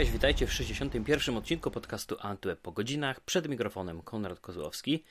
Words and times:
Cześć, 0.00 0.12
witajcie 0.12 0.46
w 0.46 0.52
61. 0.52 1.36
odcinku 1.36 1.70
podcastu 1.70 2.16
Antweb 2.20 2.60
po 2.60 2.72
godzinach. 2.72 3.20
Przed 3.20 3.48
mikrofonem 3.48 4.02
Konrad 4.02 4.40
Kozłowski. 4.40 5.04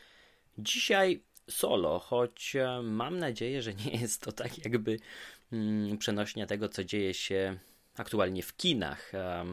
Dzisiaj 0.58 1.24
solo, 1.50 2.00
choć 2.00 2.56
e, 2.56 2.82
mam 2.84 3.20
nadzieję, 3.20 3.62
że 3.62 3.74
nie 3.74 3.92
jest 4.02 4.22
to 4.22 4.32
tak 4.32 4.66
jakby 4.66 5.00
mm, 5.52 5.98
przenośnia 5.98 6.46
tego, 6.46 6.70
co 6.70 6.84
dzieje 6.84 7.14
się 7.14 7.60
aktualnie 7.98 8.44
w 8.44 8.56
kinach. 8.56 9.16
E, 9.16 9.46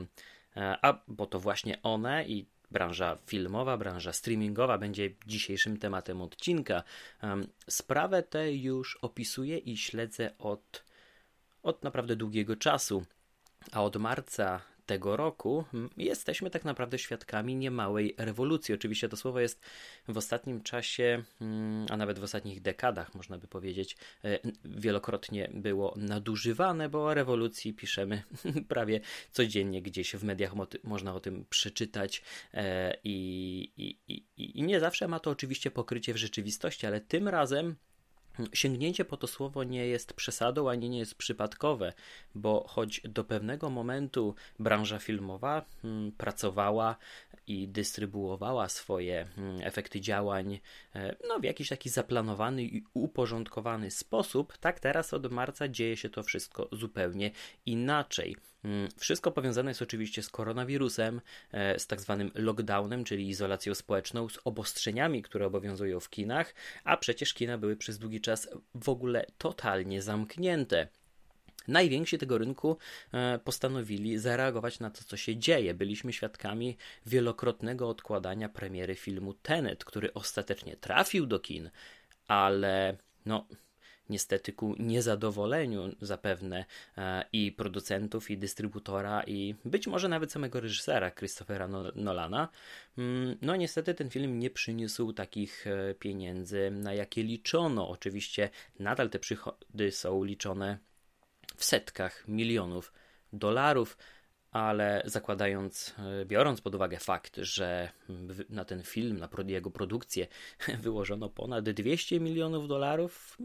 a 0.56 1.00
bo 1.08 1.26
to 1.26 1.40
właśnie 1.40 1.82
one 1.82 2.24
i 2.28 2.46
branża 2.70 3.18
filmowa, 3.26 3.76
branża 3.76 4.12
streamingowa 4.12 4.78
będzie 4.78 5.10
dzisiejszym 5.26 5.76
tematem 5.76 6.22
odcinka. 6.22 6.82
Sprawę 7.68 8.22
tę 8.22 8.52
już 8.52 8.98
opisuję 9.02 9.58
i 9.58 9.76
śledzę 9.76 10.38
od, 10.38 10.84
od 11.62 11.84
naprawdę 11.84 12.16
długiego 12.16 12.56
czasu. 12.56 13.04
A 13.72 13.84
od 13.84 13.96
marca 13.96 14.75
tego 14.86 15.16
roku 15.16 15.64
jesteśmy 15.96 16.50
tak 16.50 16.64
naprawdę 16.64 16.98
świadkami 16.98 17.56
niemałej 17.56 18.14
rewolucji. 18.18 18.74
Oczywiście 18.74 19.08
to 19.08 19.16
słowo 19.16 19.40
jest 19.40 19.60
w 20.08 20.16
ostatnim 20.16 20.62
czasie, 20.62 21.22
mm, 21.40 21.86
a 21.90 21.96
nawet 21.96 22.18
w 22.18 22.22
ostatnich 22.22 22.62
dekadach, 22.62 23.14
można 23.14 23.38
by 23.38 23.46
powiedzieć, 23.46 23.96
e, 24.24 24.38
wielokrotnie 24.64 25.50
było 25.54 25.94
nadużywane, 25.96 26.88
bo 26.88 27.04
o 27.04 27.14
rewolucji 27.14 27.74
piszemy 27.74 28.22
prawie 28.68 29.00
codziennie 29.32 29.82
gdzieś 29.82 30.16
w 30.16 30.24
mediach 30.24 30.52
można 30.84 31.14
o 31.14 31.20
tym 31.20 31.44
przeczytać 31.50 32.22
e, 32.54 32.96
i, 33.04 33.72
i, 33.76 33.98
i, 34.08 34.60
i 34.60 34.62
nie 34.62 34.80
zawsze 34.80 35.08
ma 35.08 35.20
to 35.20 35.30
oczywiście 35.30 35.70
pokrycie 35.70 36.14
w 36.14 36.16
rzeczywistości, 36.16 36.86
ale 36.86 37.00
tym 37.00 37.28
razem 37.28 37.76
Sięgnięcie 38.52 39.04
po 39.04 39.16
to 39.16 39.26
słowo 39.26 39.64
nie 39.64 39.86
jest 39.86 40.12
przesadą 40.12 40.70
ani 40.70 40.90
nie 40.90 40.98
jest 40.98 41.14
przypadkowe, 41.14 41.92
bo 42.34 42.64
choć 42.68 43.00
do 43.04 43.24
pewnego 43.24 43.70
momentu 43.70 44.34
branża 44.58 44.98
filmowa 44.98 45.64
hmm, 45.82 46.12
pracowała 46.12 46.96
i 47.46 47.68
dystrybuowała 47.68 48.68
swoje 48.68 49.26
hmm, 49.36 49.60
efekty 49.62 50.00
działań 50.00 50.60
e, 50.94 51.16
no, 51.28 51.38
w 51.38 51.44
jakiś 51.44 51.68
taki 51.68 51.88
zaplanowany 51.88 52.62
i 52.64 52.84
uporządkowany 52.94 53.90
sposób, 53.90 54.58
tak 54.58 54.80
teraz 54.80 55.14
od 55.14 55.32
marca 55.32 55.68
dzieje 55.68 55.96
się 55.96 56.08
to 56.10 56.22
wszystko 56.22 56.68
zupełnie 56.72 57.30
inaczej. 57.66 58.36
Mm, 58.66 58.88
wszystko 58.96 59.32
powiązane 59.32 59.70
jest 59.70 59.82
oczywiście 59.82 60.22
z 60.22 60.28
koronawirusem, 60.28 61.20
e, 61.52 61.78
z 61.78 61.86
tak 61.86 62.00
zwanym 62.00 62.30
lockdownem, 62.34 63.04
czyli 63.04 63.28
izolacją 63.28 63.74
społeczną, 63.74 64.28
z 64.28 64.38
obostrzeniami, 64.44 65.22
które 65.22 65.46
obowiązują 65.46 66.00
w 66.00 66.10
kinach, 66.10 66.54
a 66.84 66.96
przecież 66.96 67.34
kina 67.34 67.58
były 67.58 67.76
przez 67.76 67.98
długi 67.98 68.20
czas 68.20 68.48
w 68.74 68.88
ogóle 68.88 69.26
totalnie 69.38 70.02
zamknięte. 70.02 70.88
Najwięksi 71.68 72.18
tego 72.18 72.38
rynku 72.38 72.78
e, 73.12 73.38
postanowili 73.38 74.18
zareagować 74.18 74.80
na 74.80 74.90
to, 74.90 75.04
co 75.04 75.16
się 75.16 75.36
dzieje. 75.36 75.74
Byliśmy 75.74 76.12
świadkami 76.12 76.76
wielokrotnego 77.06 77.88
odkładania 77.88 78.48
premiery 78.48 78.94
filmu 78.94 79.34
Tenet, 79.34 79.84
który 79.84 80.14
ostatecznie 80.14 80.76
trafił 80.76 81.26
do 81.26 81.40
kin, 81.40 81.70
ale 82.28 82.96
no, 83.26 83.46
niestety 84.10 84.52
ku 84.52 84.74
niezadowoleniu 84.78 85.96
zapewne 86.00 86.64
e, 86.98 87.24
i 87.32 87.52
producentów, 87.52 88.30
i 88.30 88.38
dystrybutora, 88.38 89.22
i 89.22 89.54
być 89.64 89.86
może 89.86 90.08
nawet 90.08 90.32
samego 90.32 90.60
reżysera 90.60 91.10
Christophera 91.10 91.68
Nolana. 91.94 92.48
Mm, 92.98 93.36
no 93.42 93.56
niestety 93.56 93.94
ten 93.94 94.10
film 94.10 94.38
nie 94.38 94.50
przyniósł 94.50 95.12
takich 95.12 95.66
e, 95.66 95.94
pieniędzy, 95.94 96.70
na 96.70 96.94
jakie 96.94 97.22
liczono. 97.22 97.88
Oczywiście 97.88 98.50
nadal 98.78 99.10
te 99.10 99.18
przychody 99.18 99.92
są 99.92 100.24
liczone 100.24 100.78
w 101.56 101.64
setkach 101.64 102.28
milionów 102.28 102.92
dolarów, 103.32 103.96
ale 104.56 105.02
zakładając, 105.04 105.94
e, 105.98 106.24
biorąc 106.24 106.60
pod 106.60 106.74
uwagę 106.74 106.98
fakt, 106.98 107.36
że 107.36 107.88
na 108.48 108.64
ten 108.64 108.82
film, 108.82 109.18
na 109.18 109.28
jego 109.46 109.70
produkcję 109.70 110.26
wyłożono 110.82 111.28
ponad 111.28 111.70
200 111.70 112.20
milionów 112.20 112.68
dolarów, 112.68 113.38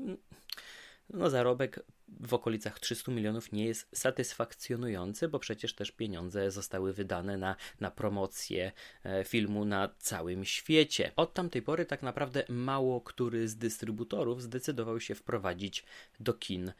no 1.13 1.29
zarobek 1.29 1.79
w 2.19 2.33
okolicach 2.33 2.79
300 2.79 3.11
milionów 3.11 3.51
nie 3.51 3.65
jest 3.65 3.87
satysfakcjonujący, 3.97 5.27
bo 5.27 5.39
przecież 5.39 5.73
też 5.73 5.91
pieniądze 5.91 6.51
zostały 6.51 6.93
wydane 6.93 7.37
na, 7.37 7.55
na 7.79 7.91
promocję 7.91 8.71
e, 9.03 9.23
filmu 9.23 9.65
na 9.65 9.89
całym 9.99 10.45
świecie. 10.45 11.11
Od 11.15 11.33
tamtej 11.33 11.61
pory 11.61 11.85
tak 11.85 12.03
naprawdę 12.03 12.43
mało 12.49 13.01
który 13.01 13.47
z 13.47 13.55
dystrybutorów 13.55 14.41
zdecydował 14.41 14.99
się 14.99 15.15
wprowadzić 15.15 15.85
do 16.19 16.33
kin 16.33 16.71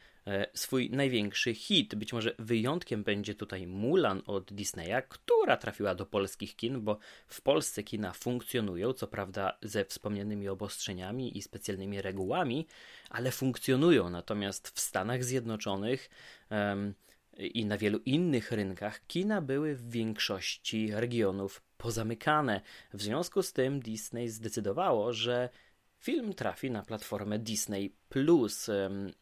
swój 0.54 0.90
największy 0.90 1.54
hit. 1.54 1.94
Być 1.94 2.12
może 2.12 2.34
wyjątkiem 2.38 3.04
będzie 3.04 3.34
tutaj 3.34 3.66
Mulan 3.66 4.22
od 4.26 4.52
Disneya, 4.52 5.02
która 5.08 5.56
trafiła 5.56 5.94
do 5.94 6.06
polskich 6.06 6.56
kin, 6.56 6.80
bo 6.80 6.98
w 7.26 7.40
Polsce 7.40 7.82
kina 7.82 8.12
funkcjonują, 8.12 8.92
co 8.92 9.06
prawda 9.06 9.58
ze 9.62 9.84
wspomnianymi 9.84 10.48
obostrzeniami 10.48 11.38
i 11.38 11.42
specjalnymi 11.42 12.02
regułami, 12.02 12.66
ale 13.10 13.30
funkcjonują. 13.30 14.10
Natomiast 14.10 14.68
w 14.68 14.80
Stanach 14.80 15.24
Zjednoczonych 15.24 16.10
um, 16.50 16.94
i 17.38 17.66
na 17.66 17.78
wielu 17.78 17.98
innych 17.98 18.52
rynkach 18.52 19.06
kina 19.06 19.42
były 19.42 19.74
w 19.74 19.90
większości 19.90 20.90
regionów 20.92 21.62
pozamykane. 21.76 22.60
W 22.94 23.02
związku 23.02 23.42
z 23.42 23.52
tym 23.52 23.80
Disney 23.80 24.28
zdecydowało, 24.28 25.12
że 25.12 25.48
Film 26.02 26.34
trafi 26.34 26.70
na 26.70 26.82
platformę 26.82 27.38
Disney 27.38 27.96
Plus. 28.08 28.70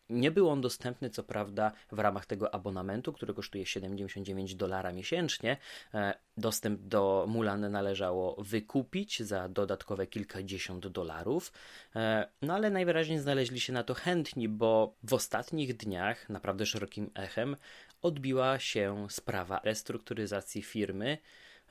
Nie 0.09 0.31
był 0.31 0.49
on 0.49 0.61
dostępny, 0.61 1.11
co 1.11 1.23
prawda, 1.23 1.73
w 1.93 1.99
ramach 1.99 2.27
tego 2.27 2.55
abonamentu, 2.55 3.13
który 3.13 3.35
kosztuje 3.35 3.67
79 3.67 4.55
dolara 4.55 4.93
miesięcznie. 4.93 5.57
E, 5.95 6.15
dostęp 6.37 6.81
do 6.81 7.27
Mulan 7.29 7.71
należało 7.71 8.43
wykupić 8.43 9.23
za 9.23 9.49
dodatkowe 9.49 10.07
kilkadziesiąt 10.07 10.87
dolarów. 10.87 11.53
E, 11.97 12.29
no 12.43 12.55
ale 12.55 12.71
najwyraźniej 12.71 13.19
znaleźli 13.19 13.61
się 13.61 13.73
na 13.73 13.83
to 13.83 13.95
chętni, 13.95 14.49
bo 14.49 14.95
w 15.03 15.15
ostatnich 15.15 15.77
dniach 15.77 16.29
naprawdę 16.29 16.67
szerokim 16.67 17.11
echem 17.15 17.57
odbiła 18.03 18.59
się 18.59 19.07
sprawa 19.11 19.61
restrukturyzacji 19.65 20.63
firmy. 20.63 21.19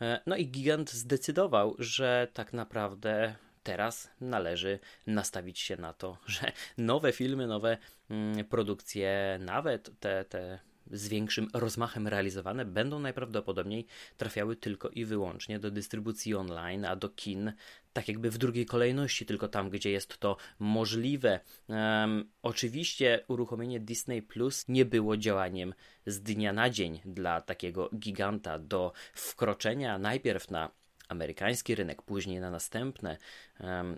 E, 0.01 0.21
no 0.25 0.35
i 0.35 0.47
gigant 0.47 0.91
zdecydował, 0.91 1.75
że 1.79 2.27
tak 2.33 2.53
naprawdę 2.53 3.35
teraz 3.63 4.09
należy 4.21 4.79
nastawić 5.07 5.59
się 5.59 5.77
na 5.77 5.93
to, 5.93 6.17
że 6.25 6.51
nowe 6.77 7.11
filmy, 7.11 7.47
nowe 7.47 7.77
mm, 8.09 8.45
produkcje, 8.45 9.39
nawet 9.41 9.99
te, 9.99 10.25
te 10.25 10.59
z 10.91 11.07
większym 11.07 11.47
rozmachem 11.53 12.07
realizowane, 12.07 12.65
będą 12.65 12.99
najprawdopodobniej 12.99 13.85
trafiały 14.17 14.55
tylko 14.55 14.89
i 14.89 15.05
wyłącznie 15.05 15.59
do 15.59 15.71
dystrybucji 15.71 16.35
online, 16.35 16.85
a 16.85 16.95
do 16.95 17.09
kin 17.09 17.53
tak 17.93 18.07
jakby 18.07 18.31
w 18.31 18.37
drugiej 18.37 18.65
kolejności, 18.65 19.25
tylko 19.25 19.47
tam, 19.47 19.69
gdzie 19.69 19.91
jest 19.91 20.17
to 20.17 20.37
możliwe. 20.59 21.39
Um, 21.67 22.31
oczywiście 22.41 23.23
uruchomienie 23.27 23.79
Disney 23.79 24.21
Plus 24.21 24.67
nie 24.67 24.85
było 24.85 25.17
działaniem 25.17 25.73
z 26.05 26.21
dnia 26.21 26.53
na 26.53 26.69
dzień 26.69 27.01
dla 27.05 27.41
takiego 27.41 27.89
giganta 27.95 28.59
do 28.59 28.93
wkroczenia 29.13 29.97
najpierw 29.97 30.51
na 30.51 30.78
amerykański 31.09 31.75
rynek, 31.75 32.01
później 32.01 32.39
na 32.39 32.51
następne, 32.51 33.17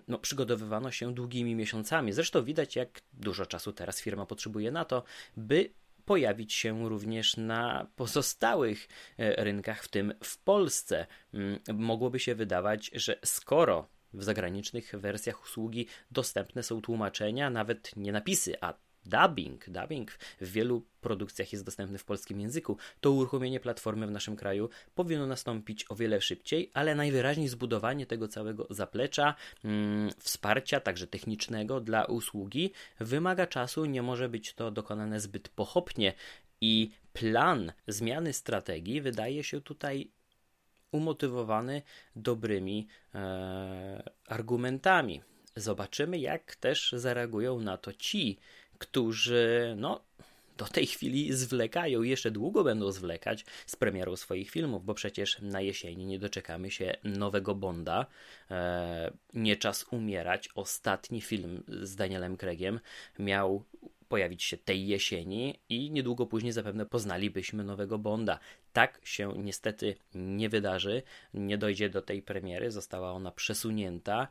no, 0.08 0.18
przygotowywano 0.18 0.90
się 0.90 1.14
długimi 1.14 1.54
miesiącami. 1.54 2.12
Zresztą 2.12 2.44
widać, 2.44 2.76
jak 2.76 3.00
dużo 3.12 3.46
czasu 3.46 3.72
teraz 3.72 4.00
firma 4.00 4.26
potrzebuje 4.26 4.70
na 4.70 4.84
to, 4.84 5.02
by 5.36 5.70
pojawić 6.04 6.52
się 6.52 6.88
również 6.88 7.36
na 7.36 7.86
pozostałych 7.96 8.88
e, 9.18 9.44
rynkach, 9.44 9.84
w 9.84 9.88
tym 9.88 10.14
w 10.24 10.38
Polsce. 10.38 11.06
Mm, 11.34 11.58
mogłoby 11.74 12.20
się 12.20 12.34
wydawać, 12.34 12.90
że 12.94 13.18
skoro 13.24 13.88
w 14.14 14.22
zagranicznych 14.22 14.92
wersjach 14.94 15.42
usługi 15.42 15.86
dostępne 16.10 16.62
są 16.62 16.82
tłumaczenia, 16.82 17.50
nawet 17.50 17.96
nie 17.96 18.12
napisy, 18.12 18.54
a 18.60 18.74
dubbing. 19.04 19.70
Dubbing 19.70 20.10
w 20.40 20.52
wielu 20.52 20.82
produkcjach 21.00 21.52
jest 21.52 21.64
dostępny 21.64 21.98
w 21.98 22.04
polskim 22.04 22.40
języku. 22.40 22.76
To 23.00 23.12
uruchomienie 23.12 23.60
platformy 23.60 24.06
w 24.06 24.10
naszym 24.10 24.36
kraju 24.36 24.68
powinno 24.94 25.26
nastąpić 25.26 25.86
o 25.88 25.94
wiele 25.94 26.20
szybciej, 26.20 26.70
ale 26.74 26.94
najwyraźniej 26.94 27.48
zbudowanie 27.48 28.06
tego 28.06 28.28
całego 28.28 28.66
zaplecza, 28.70 29.34
mm, 29.64 30.10
wsparcia, 30.18 30.80
także 30.80 31.06
technicznego 31.06 31.80
dla 31.80 32.04
usługi 32.04 32.72
wymaga 33.00 33.46
czasu, 33.46 33.84
nie 33.84 34.02
może 34.02 34.28
być 34.28 34.54
to 34.54 34.70
dokonane 34.70 35.20
zbyt 35.20 35.48
pochopnie 35.48 36.14
i 36.60 36.90
plan 37.12 37.72
zmiany 37.86 38.32
strategii 38.32 39.00
wydaje 39.00 39.44
się 39.44 39.60
tutaj 39.60 40.10
umotywowany 40.92 41.82
dobrymi 42.16 42.88
e, 43.14 44.02
argumentami. 44.26 45.22
Zobaczymy, 45.56 46.18
jak 46.18 46.56
też 46.56 46.94
zareagują 46.96 47.60
na 47.60 47.76
to 47.76 47.92
ci, 47.92 48.38
którzy 48.82 49.74
no, 49.78 50.00
do 50.56 50.64
tej 50.64 50.86
chwili 50.86 51.32
zwlekają, 51.32 52.02
jeszcze 52.02 52.30
długo 52.30 52.64
będą 52.64 52.92
zwlekać 52.92 53.44
z 53.66 53.76
premierą 53.76 54.16
swoich 54.16 54.50
filmów, 54.50 54.84
bo 54.84 54.94
przecież 54.94 55.38
na 55.42 55.60
jesieni 55.60 56.06
nie 56.06 56.18
doczekamy 56.18 56.70
się 56.70 56.94
nowego 57.04 57.54
Bonda. 57.54 58.06
E, 58.50 59.12
nie 59.34 59.56
czas 59.56 59.86
umierać. 59.90 60.48
Ostatni 60.54 61.20
film 61.20 61.62
z 61.68 61.96
Danielem 61.96 62.36
Craigiem 62.36 62.80
miał 63.18 63.64
pojawić 64.12 64.42
się 64.42 64.56
tej 64.56 64.86
jesieni 64.86 65.60
i 65.68 65.90
niedługo 65.90 66.26
później 66.26 66.52
zapewne 66.52 66.86
poznalibyśmy 66.86 67.64
nowego 67.64 67.98
Bonda. 67.98 68.38
Tak 68.72 69.00
się 69.04 69.32
niestety 69.36 69.94
nie 70.14 70.48
wydarzy, 70.48 71.02
nie 71.34 71.58
dojdzie 71.58 71.90
do 71.90 72.02
tej 72.02 72.22
premiery, 72.22 72.70
została 72.70 73.12
ona 73.12 73.30
przesunięta. 73.30 74.28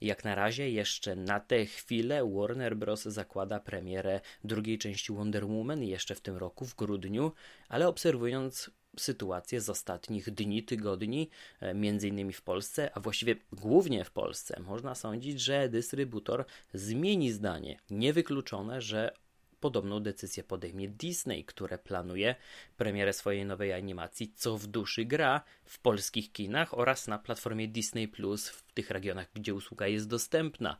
Jak 0.00 0.24
na 0.24 0.34
razie 0.34 0.70
jeszcze 0.70 1.16
na 1.16 1.40
tę 1.40 1.66
chwilę 1.66 2.30
Warner 2.34 2.76
Bros. 2.76 3.02
zakłada 3.02 3.60
premierę 3.60 4.20
drugiej 4.44 4.78
części 4.78 5.12
Wonder 5.12 5.46
Woman 5.46 5.82
jeszcze 5.82 6.14
w 6.14 6.20
tym 6.20 6.36
roku, 6.36 6.66
w 6.66 6.74
grudniu, 6.74 7.32
ale 7.68 7.88
obserwując 7.88 8.70
sytuacje 8.98 9.60
z 9.60 9.70
ostatnich 9.70 10.30
dni, 10.30 10.62
tygodni, 10.62 11.30
e, 11.60 11.74
między 11.74 12.08
innymi 12.08 12.32
w 12.32 12.42
Polsce, 12.42 12.90
a 12.94 13.00
właściwie 13.00 13.36
głównie 13.52 14.04
w 14.04 14.10
Polsce, 14.10 14.60
można 14.60 14.94
sądzić, 14.94 15.40
że 15.40 15.68
dystrybutor 15.68 16.44
zmieni 16.74 17.32
zdanie. 17.32 17.78
Niewykluczone, 17.90 18.82
że 18.82 19.12
podobną 19.60 20.00
decyzję 20.00 20.44
podejmie 20.44 20.88
Disney, 20.88 21.44
które 21.44 21.78
planuje 21.78 22.34
premierę 22.76 23.12
swojej 23.12 23.46
nowej 23.46 23.72
animacji 23.72 24.32
Co 24.36 24.58
w 24.58 24.66
duszy 24.66 25.04
gra 25.04 25.42
w 25.64 25.78
polskich 25.78 26.32
kinach 26.32 26.78
oraz 26.78 27.08
na 27.08 27.18
platformie 27.18 27.68
Disney 27.68 28.08
Plus 28.08 28.48
w 28.48 28.72
tych 28.72 28.90
regionach, 28.90 29.30
gdzie 29.34 29.54
usługa 29.54 29.86
jest 29.86 30.08
dostępna. 30.08 30.78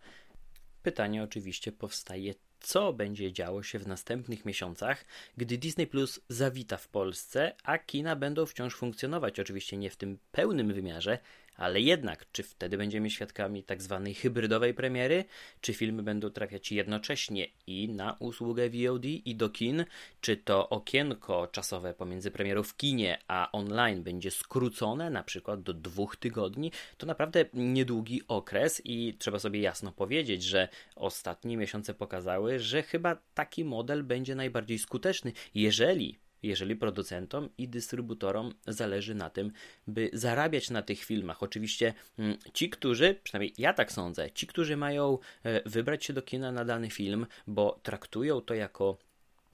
Pytanie 0.83 1.23
oczywiście 1.23 1.73
powstaje 1.73 2.35
co 2.61 2.93
będzie 2.93 3.33
działo 3.33 3.63
się 3.63 3.79
w 3.79 3.87
następnych 3.87 4.45
miesiącach, 4.45 5.05
gdy 5.37 5.59
Disney 5.59 5.87
Plus 5.87 6.21
zawita 6.29 6.77
w 6.77 6.89
Polsce, 6.89 7.53
a 7.65 7.79
kina 7.79 8.17
będą 8.17 8.47
wciąż 8.47 8.77
funkcjonować, 8.77 9.41
oczywiście 9.41 9.77
nie 9.77 9.91
w 9.91 9.97
tym 9.97 10.19
pełnym 10.33 10.73
wymiarze, 10.73 11.19
ale 11.61 11.81
jednak, 11.81 12.27
czy 12.33 12.43
wtedy 12.43 12.77
będziemy 12.77 13.11
świadkami 13.11 13.63
tak 13.63 13.83
zwanej 13.83 14.15
hybrydowej 14.15 14.75
premiery? 14.75 15.25
Czy 15.61 15.75
filmy 15.75 16.03
będą 16.03 16.31
trafiać 16.31 16.73
jednocześnie 16.73 17.47
i 17.67 17.89
na 17.89 18.17
usługę 18.19 18.71
VOD 18.71 19.05
i 19.05 19.35
do 19.35 19.51
kin? 19.51 19.85
Czy 20.21 20.37
to 20.37 20.69
okienko 20.69 21.47
czasowe 21.47 21.95
pomiędzy 21.95 22.31
premierą 22.31 22.63
w 22.63 22.77
kinie 22.77 23.19
a 23.29 23.53
online 23.53 24.03
będzie 24.03 24.31
skrócone, 24.31 25.11
na 25.11 25.23
przykład 25.23 25.63
do 25.63 25.75
dwóch 25.75 26.17
tygodni? 26.17 26.73
To 26.99 27.07
naprawdę 27.07 27.45
niedługi 27.55 28.23
okres 28.29 28.83
i 28.85 29.15
trzeba 29.19 29.39
sobie 29.39 29.61
jasno 29.61 29.93
powiedzieć, 29.93 30.43
że 30.43 30.69
ostatnie 30.97 31.57
miesiące 31.57 31.95
pokazały, 31.95 32.59
że 32.59 32.83
chyba 32.83 33.17
taki 33.35 33.65
model 33.65 34.03
będzie 34.03 34.35
najbardziej 34.35 34.79
skuteczny, 34.79 35.33
jeżeli 35.55 36.19
jeżeli 36.43 36.77
producentom 36.77 37.49
i 37.59 37.69
dystrybutorom 37.69 38.55
zależy 38.67 39.15
na 39.15 39.31
tym, 39.31 39.53
by 39.87 40.11
zarabiać 40.13 40.71
na 40.71 40.83
tych 40.83 41.05
filmach. 41.05 41.43
Oczywiście 41.43 41.95
mm, 42.19 42.37
ci, 42.55 42.71
którzy, 42.71 43.21
przynajmniej 43.23 43.55
ja 43.59 43.73
tak 43.73 43.93
sądzę, 43.93 44.31
ci, 44.31 44.47
którzy 44.47 44.77
mają 44.77 45.19
e, 45.45 45.71
wybrać 45.71 46.05
się 46.05 46.13
do 46.13 46.23
kina 46.23 46.53
na 46.53 46.65
dany 46.65 46.91
film, 46.91 47.27
bo 47.47 47.81
traktują 47.83 48.41
to 48.41 48.55
jako 48.55 48.99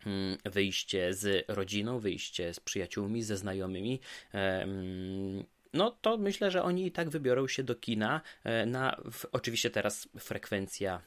mm, 0.06 0.38
wyjście 0.44 1.14
z 1.14 1.44
rodziną, 1.48 1.98
wyjście 1.98 2.54
z 2.54 2.60
przyjaciółmi, 2.60 3.22
ze 3.22 3.36
znajomymi, 3.36 4.00
e, 4.34 4.62
mm, 4.62 5.44
no 5.76 5.90
to 5.90 6.16
myślę, 6.18 6.50
że 6.50 6.62
oni 6.62 6.86
i 6.86 6.92
tak 6.92 7.10
wybiorą 7.10 7.48
się 7.48 7.62
do 7.62 7.74
kina. 7.74 8.20
E, 8.44 8.66
na, 8.66 9.00
w, 9.12 9.26
oczywiście 9.32 9.70
teraz 9.70 10.08
frekwencja 10.18 11.02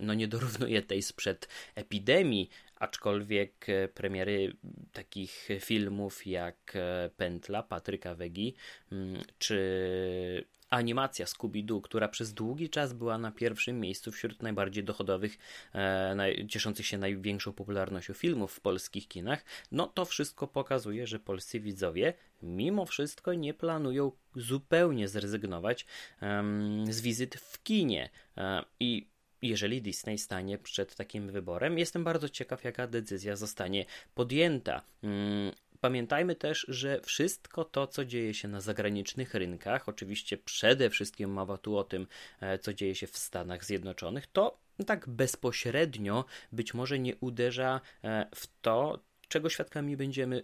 no, 0.00 0.14
nie 0.14 0.28
dorównuje 0.28 0.82
tej 0.82 1.02
sprzed 1.02 1.48
epidemii, 1.74 2.50
aczkolwiek 2.76 3.68
e, 3.68 3.88
premiery 3.88 4.56
takich 4.92 5.48
filmów 5.60 6.26
jak 6.26 6.72
e, 6.74 7.10
Pętla 7.16 7.62
Patryka 7.62 8.14
Wegi 8.14 8.54
mm, 8.92 9.22
czy 9.38 10.44
animacja 10.70 11.26
Scooby-Doo, 11.26 11.80
która 11.80 12.08
przez 12.08 12.34
długi 12.34 12.70
czas 12.70 12.92
była 12.92 13.18
na 13.18 13.32
pierwszym 13.32 13.80
miejscu 13.80 14.12
wśród 14.12 14.42
najbardziej 14.42 14.84
dochodowych, 14.84 15.38
e, 15.74 16.46
cieszących 16.48 16.86
się 16.86 16.98
największą 16.98 17.52
popularnością 17.52 18.14
filmów 18.14 18.52
w 18.52 18.60
polskich 18.60 19.08
kinach, 19.08 19.44
no 19.72 19.86
to 19.86 20.04
wszystko 20.04 20.46
pokazuje, 20.46 21.06
że 21.06 21.18
polscy 21.18 21.60
widzowie 21.60 22.14
mimo 22.42 22.86
wszystko 22.86 23.34
nie 23.34 23.54
planują 23.54 24.12
zupełnie 24.36 25.08
zrezygnować 25.08 25.86
z 26.90 27.00
wizyt 27.00 27.34
w 27.36 27.62
kinie. 27.62 28.10
E, 28.36 28.64
I 28.80 29.14
jeżeli 29.42 29.82
Disney 29.82 30.18
stanie 30.18 30.58
przed 30.58 30.94
takim 30.94 31.30
wyborem, 31.30 31.78
jestem 31.78 32.04
bardzo 32.04 32.28
ciekaw, 32.28 32.64
jaka 32.64 32.86
decyzja 32.86 33.36
zostanie 33.36 33.84
podjęta. 34.14 34.82
Pamiętajmy 35.84 36.34
też, 36.34 36.66
że 36.68 37.00
wszystko 37.00 37.64
to, 37.64 37.86
co 37.86 38.04
dzieje 38.04 38.34
się 38.34 38.48
na 38.48 38.60
zagranicznych 38.60 39.34
rynkach, 39.34 39.88
oczywiście 39.88 40.38
przede 40.38 40.90
wszystkim 40.90 41.30
mowa 41.30 41.58
tu 41.58 41.76
o 41.76 41.84
tym, 41.84 42.06
e, 42.40 42.58
co 42.58 42.74
dzieje 42.74 42.94
się 42.94 43.06
w 43.06 43.18
Stanach 43.18 43.64
Zjednoczonych, 43.64 44.26
to 44.26 44.58
tak 44.86 45.08
bezpośrednio 45.08 46.24
być 46.52 46.74
może 46.74 46.98
nie 46.98 47.16
uderza 47.16 47.80
e, 48.04 48.26
w 48.34 48.46
to, 48.62 49.04
czego 49.28 49.48
świadkami 49.48 49.96
będziemy, 49.96 50.42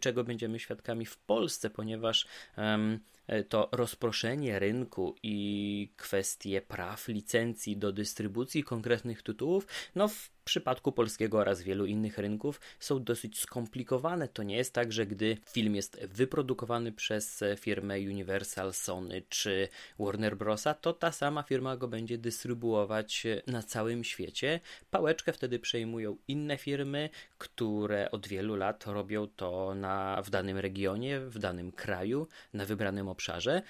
czego 0.00 0.24
będziemy 0.24 0.58
świadkami 0.58 1.06
w 1.06 1.16
Polsce, 1.16 1.70
ponieważ 1.70 2.26
um, 2.56 3.00
to 3.48 3.68
rozproszenie 3.72 4.58
rynku 4.58 5.14
i 5.22 5.92
kwestie 5.96 6.62
praw, 6.62 7.08
licencji 7.08 7.76
do 7.76 7.92
dystrybucji 7.92 8.64
konkretnych 8.64 9.22
tytułów, 9.22 9.66
no 9.94 10.08
w 10.08 10.30
przypadku 10.44 10.92
polskiego 10.92 11.38
oraz 11.38 11.62
wielu 11.62 11.86
innych 11.86 12.18
rynków 12.18 12.60
są 12.80 13.04
dosyć 13.04 13.40
skomplikowane. 13.40 14.28
To 14.28 14.42
nie 14.42 14.56
jest 14.56 14.74
tak, 14.74 14.92
że 14.92 15.06
gdy 15.06 15.36
film 15.50 15.74
jest 15.74 16.00
wyprodukowany 16.04 16.92
przez 16.92 17.44
firmę 17.58 17.98
Universal, 17.98 18.72
Sony 18.72 19.22
czy 19.28 19.68
Warner 19.98 20.36
Bros., 20.36 20.64
to 20.80 20.92
ta 20.92 21.12
sama 21.12 21.42
firma 21.42 21.76
go 21.76 21.88
będzie 21.88 22.18
dystrybuować 22.18 23.26
na 23.46 23.62
całym 23.62 24.04
świecie. 24.04 24.60
Pałeczkę 24.90 25.32
wtedy 25.32 25.58
przejmują 25.58 26.16
inne 26.28 26.58
firmy, 26.58 27.10
które 27.38 28.10
od 28.10 28.28
wielu 28.28 28.56
lat 28.56 28.86
robią 28.86 29.26
to 29.26 29.61
na, 29.74 30.22
w 30.22 30.30
danym 30.30 30.58
regionie, 30.58 31.20
w 31.20 31.38
danym 31.38 31.72
kraju, 31.72 32.28
na 32.52 32.64
wybranym 32.64 33.08
obszarze 33.08 33.62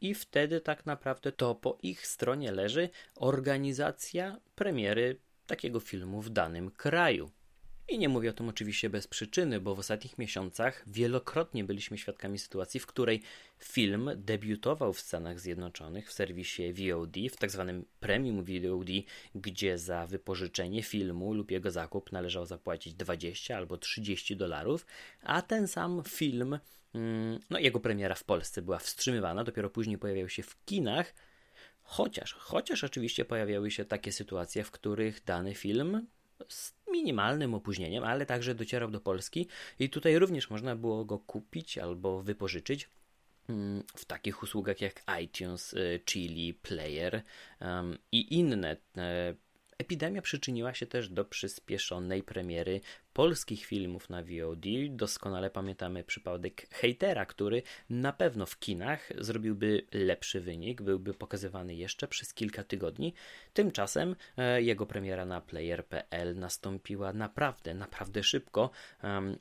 i 0.00 0.14
wtedy 0.14 0.60
tak 0.60 0.86
naprawdę 0.86 1.32
to 1.32 1.54
po 1.54 1.78
ich 1.82 2.06
stronie 2.06 2.52
leży 2.52 2.88
organizacja 3.16 4.36
premiery 4.54 5.20
takiego 5.46 5.80
filmu 5.80 6.22
w 6.22 6.30
danym 6.30 6.70
kraju. 6.70 7.30
I 7.90 7.98
nie 7.98 8.08
mówię 8.08 8.30
o 8.30 8.32
tym 8.32 8.48
oczywiście 8.48 8.90
bez 8.90 9.06
przyczyny, 9.06 9.60
bo 9.60 9.74
w 9.74 9.78
ostatnich 9.78 10.18
miesiącach 10.18 10.84
wielokrotnie 10.86 11.64
byliśmy 11.64 11.98
świadkami 11.98 12.38
sytuacji, 12.38 12.80
w 12.80 12.86
której 12.86 13.22
film 13.58 14.10
debiutował 14.16 14.92
w 14.92 15.00
Stanach 15.00 15.40
Zjednoczonych 15.40 16.08
w 16.08 16.12
serwisie 16.12 16.72
VOD, 16.72 17.16
w 17.30 17.36
tak 17.36 17.50
zwanym 17.50 17.84
premium 18.00 18.44
VOD, 18.44 18.88
gdzie 19.34 19.78
za 19.78 20.06
wypożyczenie 20.06 20.82
filmu 20.82 21.34
lub 21.34 21.50
jego 21.50 21.70
zakup 21.70 22.12
należało 22.12 22.46
zapłacić 22.46 22.94
20 22.94 23.56
albo 23.56 23.76
30 23.76 24.36
dolarów, 24.36 24.86
a 25.22 25.42
ten 25.42 25.68
sam 25.68 26.02
film, 26.08 26.58
mm, 26.94 27.40
no 27.50 27.58
jego 27.58 27.80
premiera 27.80 28.14
w 28.14 28.24
Polsce 28.24 28.62
była 28.62 28.78
wstrzymywana, 28.78 29.44
dopiero 29.44 29.70
później 29.70 29.98
pojawiał 29.98 30.28
się 30.28 30.42
w 30.42 30.64
kinach, 30.64 31.14
Chociaż, 31.82 32.32
chociaż 32.34 32.84
oczywiście 32.84 33.24
pojawiały 33.24 33.70
się 33.70 33.84
takie 33.84 34.12
sytuacje, 34.12 34.64
w 34.64 34.70
których 34.70 35.24
dany 35.24 35.54
film 35.54 36.06
minimalnym 36.92 37.54
opóźnieniem, 37.54 38.04
ale 38.04 38.26
także 38.26 38.54
docierał 38.54 38.90
do 38.90 39.00
Polski 39.00 39.48
i 39.78 39.90
tutaj 39.90 40.18
również 40.18 40.50
można 40.50 40.76
było 40.76 41.04
go 41.04 41.18
kupić 41.18 41.78
albo 41.78 42.22
wypożyczyć 42.22 42.88
mm, 43.48 43.82
w 43.94 44.04
takich 44.04 44.42
usługach 44.42 44.80
jak 44.80 45.02
iTunes, 45.22 45.74
y, 45.74 46.00
Chili, 46.04 46.54
Player 46.54 47.22
i 48.12 48.38
inne 48.38 48.76
e, 48.96 49.34
Epidemia 49.80 50.22
przyczyniła 50.22 50.74
się 50.74 50.86
też 50.86 51.08
do 51.08 51.24
przyspieszonej 51.24 52.22
premiery 52.22 52.80
polskich 53.12 53.64
filmów 53.64 54.10
na 54.10 54.22
VOD. 54.22 54.64
Doskonale 54.90 55.50
pamiętamy 55.50 56.04
przypadek 56.04 56.66
Hejtera, 56.70 57.26
który 57.26 57.62
na 57.90 58.12
pewno 58.12 58.46
w 58.46 58.58
kinach 58.58 59.12
zrobiłby 59.18 59.86
lepszy 59.92 60.40
wynik, 60.40 60.82
byłby 60.82 61.14
pokazywany 61.14 61.74
jeszcze 61.74 62.08
przez 62.08 62.34
kilka 62.34 62.64
tygodni. 62.64 63.14
Tymczasem 63.52 64.16
e, 64.36 64.62
jego 64.62 64.86
premiera 64.86 65.26
na 65.26 65.40
player.pl 65.40 66.38
nastąpiła 66.38 67.12
naprawdę, 67.12 67.74
naprawdę 67.74 68.22
szybko. 68.22 68.70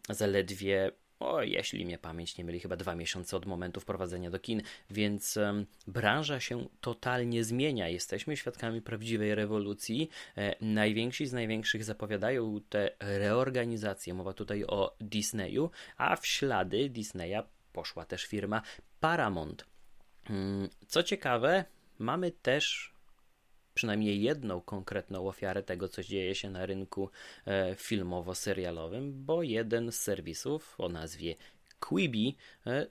Zaledwie 0.09 0.91
o, 1.19 1.41
jeśli 1.41 1.85
mnie 1.85 1.97
pamięć 1.97 2.37
nie 2.37 2.43
myli, 2.45 2.59
chyba 2.59 2.75
dwa 2.75 2.95
miesiące 2.95 3.37
od 3.37 3.45
momentu 3.45 3.79
wprowadzenia 3.79 4.29
do 4.29 4.39
kin, 4.39 4.61
więc 4.89 5.37
um, 5.37 5.65
branża 5.87 6.39
się 6.39 6.67
totalnie 6.81 7.43
zmienia. 7.43 7.89
Jesteśmy 7.89 8.37
świadkami 8.37 8.81
prawdziwej 8.81 9.35
rewolucji. 9.35 10.09
E, 10.37 10.55
najwięksi 10.61 11.25
z 11.25 11.33
największych 11.33 11.83
zapowiadają 11.83 12.61
te 12.69 12.91
reorganizacje. 12.99 14.13
Mowa 14.13 14.33
tutaj 14.33 14.63
o 14.63 14.95
Disneyu, 15.01 15.71
a 15.97 16.15
w 16.15 16.27
ślady 16.27 16.89
Disneya 16.89 17.43
poszła 17.73 18.05
też 18.05 18.25
firma 18.25 18.61
Paramount. 18.99 19.65
Mm, 20.29 20.69
co 20.87 21.03
ciekawe, 21.03 21.65
mamy 21.99 22.31
też 22.31 22.88
przynajmniej 23.73 24.21
jedną 24.21 24.61
konkretną 24.61 25.27
ofiarę 25.27 25.63
tego, 25.63 25.87
co 25.87 26.03
dzieje 26.03 26.35
się 26.35 26.49
na 26.49 26.65
rynku 26.65 27.09
e, 27.45 27.75
filmowo-serialowym, 27.75 29.11
bo 29.11 29.43
jeden 29.43 29.91
z 29.91 29.99
serwisów 29.99 30.75
o 30.77 30.89
nazwie 30.89 31.35
Quibi 31.79 32.35
e, 32.67 32.87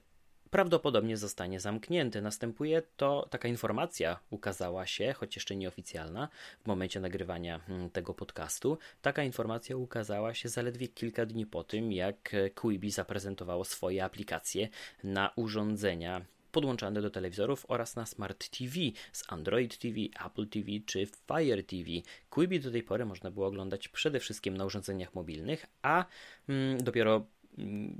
prawdopodobnie 0.49 1.17
zostanie 1.17 1.59
zamknięty. 1.59 2.21
Następuje 2.21 2.81
to, 2.97 3.27
taka 3.29 3.47
informacja 3.47 4.19
ukazała 4.29 4.85
się, 4.85 5.13
choć 5.13 5.35
jeszcze 5.35 5.55
nieoficjalna, 5.55 6.29
w 6.63 6.67
momencie 6.67 6.99
nagrywania 6.99 7.59
mm, 7.69 7.89
tego 7.89 8.13
podcastu. 8.13 8.77
Taka 9.01 9.23
informacja 9.23 9.77
ukazała 9.77 10.33
się 10.33 10.49
zaledwie 10.49 10.87
kilka 10.87 11.25
dni 11.25 11.45
po 11.45 11.63
tym, 11.63 11.91
jak 11.91 12.35
Quibi 12.55 12.91
zaprezentowało 12.91 13.65
swoje 13.65 14.03
aplikacje 14.03 14.69
na 15.03 15.31
urządzenia 15.35 16.25
podłączane 16.51 17.01
do 17.01 17.09
telewizorów 17.09 17.65
oraz 17.67 17.95
na 17.95 18.05
Smart 18.05 18.49
TV 18.49 18.75
z 19.11 19.23
Android 19.27 19.77
TV, 19.77 19.95
Apple 20.25 20.47
TV 20.47 20.67
czy 20.85 21.07
Fire 21.27 21.63
TV. 21.63 21.89
Quibi 22.29 22.59
do 22.59 22.71
tej 22.71 22.83
pory 22.83 23.05
można 23.05 23.31
było 23.31 23.47
oglądać 23.47 23.87
przede 23.87 24.19
wszystkim 24.19 24.57
na 24.57 24.65
urządzeniach 24.65 25.13
mobilnych, 25.13 25.65
a 25.81 26.05
mm, 26.49 26.83
dopiero 26.83 27.25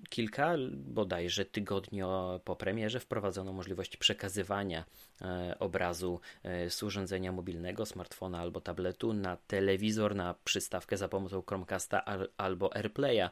kilka 0.09 0.55
bodajże 0.71 1.45
tygodni 1.45 2.01
po 2.43 2.55
premierze 2.55 2.99
wprowadzono 2.99 3.53
możliwość 3.53 3.97
przekazywania 3.97 4.85
e, 5.21 5.55
obrazu 5.59 6.19
e, 6.43 6.69
z 6.69 6.83
urządzenia 6.83 7.31
mobilnego, 7.31 7.85
smartfona 7.85 8.39
albo 8.39 8.61
tabletu 8.61 9.13
na 9.13 9.37
telewizor, 9.37 10.15
na 10.15 10.35
przystawkę 10.43 10.97
za 10.97 11.09
pomocą 11.09 11.43
Chromecasta 11.47 12.03
albo 12.37 12.75
AirPlaya. 12.75 13.29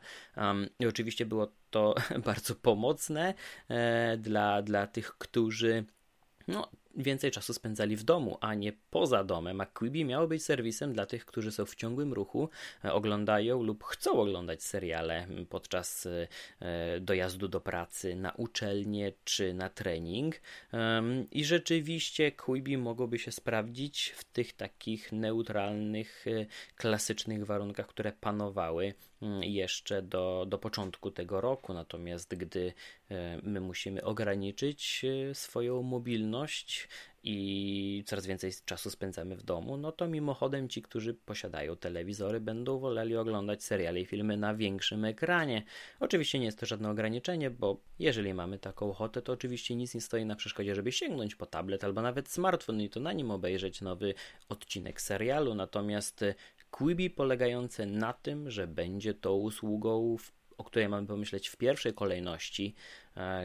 I 0.79 0.85
oczywiście 0.85 1.25
było 1.25 1.51
to 1.71 1.95
bardzo 2.25 2.55
pomocne 2.55 3.33
e, 3.69 4.17
dla, 4.17 4.61
dla 4.61 4.87
tych, 4.87 5.17
którzy 5.17 5.85
no, 6.47 6.67
więcej 6.97 7.31
czasu 7.31 7.53
spędzali 7.53 7.95
w 7.95 8.03
domu, 8.03 8.37
a 8.41 8.53
nie 8.53 8.73
poza 8.89 9.23
domem. 9.23 9.61
A 9.61 9.65
Quibi 9.65 10.05
miało 10.05 10.27
być 10.27 10.45
serwisem 10.45 10.93
dla 10.93 11.05
tych, 11.05 11.25
którzy 11.25 11.51
są 11.51 11.65
w 11.65 11.75
ciągłym 11.75 12.13
ruchu, 12.13 12.49
e, 12.85 12.93
oglądają 12.93 13.63
lub 13.63 13.83
chcą 13.83 14.11
oglądać 14.11 14.63
seriale 14.63 15.27
podczas 15.49 16.05
e, 16.05 16.27
e, 16.59 16.99
dojazdu 16.99 17.47
do 17.47 17.61
pracy, 17.61 18.15
na 18.15 18.31
uczelnię 18.31 19.13
czy 19.23 19.53
na 19.53 19.69
trening. 19.69 20.35
I 21.31 21.45
rzeczywiście 21.45 22.31
Quibi 22.31 22.77
mogłoby 22.77 23.19
się 23.19 23.31
sprawdzić 23.31 24.13
w 24.17 24.23
tych 24.23 24.53
takich 24.53 25.11
neutralnych, 25.11 26.25
klasycznych 26.75 27.45
warunkach, 27.45 27.87
które 27.87 28.11
panowały 28.11 28.93
mm, 29.21 29.43
jeszcze 29.43 30.01
do, 30.01 30.45
do 30.47 30.57
początku 30.57 31.11
tego 31.11 31.41
roku. 31.41 31.73
Natomiast 31.73 32.35
gdy 32.35 32.73
my 33.43 33.61
musimy 33.61 34.03
ograniczyć 34.03 35.05
swoją 35.33 35.81
mobilność, 35.81 36.86
i 37.23 38.03
coraz 38.05 38.25
więcej 38.25 38.51
czasu 38.65 38.89
spędzamy 38.89 39.35
w 39.35 39.43
domu, 39.43 39.77
no 39.77 39.91
to 39.91 40.07
mimochodem 40.07 40.69
ci, 40.69 40.81
którzy 40.81 41.13
posiadają 41.13 41.75
telewizory, 41.75 42.39
będą 42.39 42.79
woleli 42.79 43.15
oglądać 43.15 43.63
seriale 43.63 44.01
i 44.01 44.05
filmy 44.05 44.37
na 44.37 44.55
większym 44.55 45.05
ekranie. 45.05 45.63
Oczywiście 45.99 46.39
nie 46.39 46.45
jest 46.45 46.59
to 46.59 46.65
żadne 46.65 46.89
ograniczenie, 46.89 47.49
bo 47.49 47.81
jeżeli 47.99 48.33
mamy 48.33 48.59
taką 48.59 48.89
ochotę, 48.91 49.21
to 49.21 49.33
oczywiście 49.33 49.75
nic 49.75 49.95
nie 49.95 50.01
stoi 50.01 50.25
na 50.25 50.35
przeszkodzie, 50.35 50.75
żeby 50.75 50.91
sięgnąć 50.91 51.35
po 51.35 51.45
tablet 51.45 51.83
albo 51.83 52.01
nawet 52.01 52.29
smartfon 52.29 52.81
i 52.81 52.89
to 52.89 52.99
na 52.99 53.13
nim 53.13 53.31
obejrzeć 53.31 53.81
nowy 53.81 54.13
odcinek 54.49 55.01
serialu. 55.01 55.55
Natomiast 55.55 56.25
Quibi 56.71 57.09
polegające 57.09 57.85
na 57.85 58.13
tym, 58.13 58.51
że 58.51 58.67
będzie 58.67 59.13
to 59.13 59.35
usługą 59.35 60.17
o 60.57 60.63
której 60.63 60.89
mamy 60.89 61.07
pomyśleć 61.07 61.47
w 61.47 61.57
pierwszej 61.57 61.93
kolejności, 61.93 62.75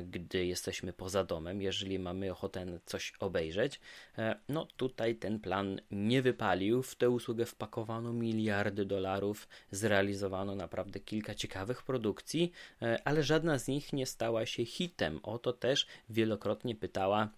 gdy 0.03 0.47
jesteśmy 0.47 0.93
poza 0.93 1.25
domem, 1.25 1.63
jeżeli 1.63 1.99
mamy 1.99 2.31
ochotę 2.31 2.67
coś 2.87 3.13
obejrzeć. 3.21 3.81
E, 4.19 4.41
no 4.49 4.67
tutaj 4.77 5.17
ten 5.17 5.41
plan 5.41 5.81
nie 5.91 6.23
wypalił. 6.23 6.83
W 6.83 6.95
tę 6.95 7.11
usługę 7.11 7.47
wpakowano 7.47 8.13
miliardy 8.13 8.85
dolarów, 8.85 9.49
zrealizowano 9.71 10.55
naprawdę 10.55 11.01
kilka 11.01 11.35
ciekawych 11.35 11.83
produkcji, 11.83 12.53
e, 12.83 13.03
ale 13.05 13.23
żadna 13.23 13.59
z 13.59 13.69
nich 13.69 13.93
nie 13.93 14.07
stała 14.07 14.47
się 14.47 14.65
hitem. 14.65 15.21
O 15.23 15.39
to 15.39 15.53
też 15.53 15.87
wielokrotnie 16.09 16.75
pytała 16.75 17.29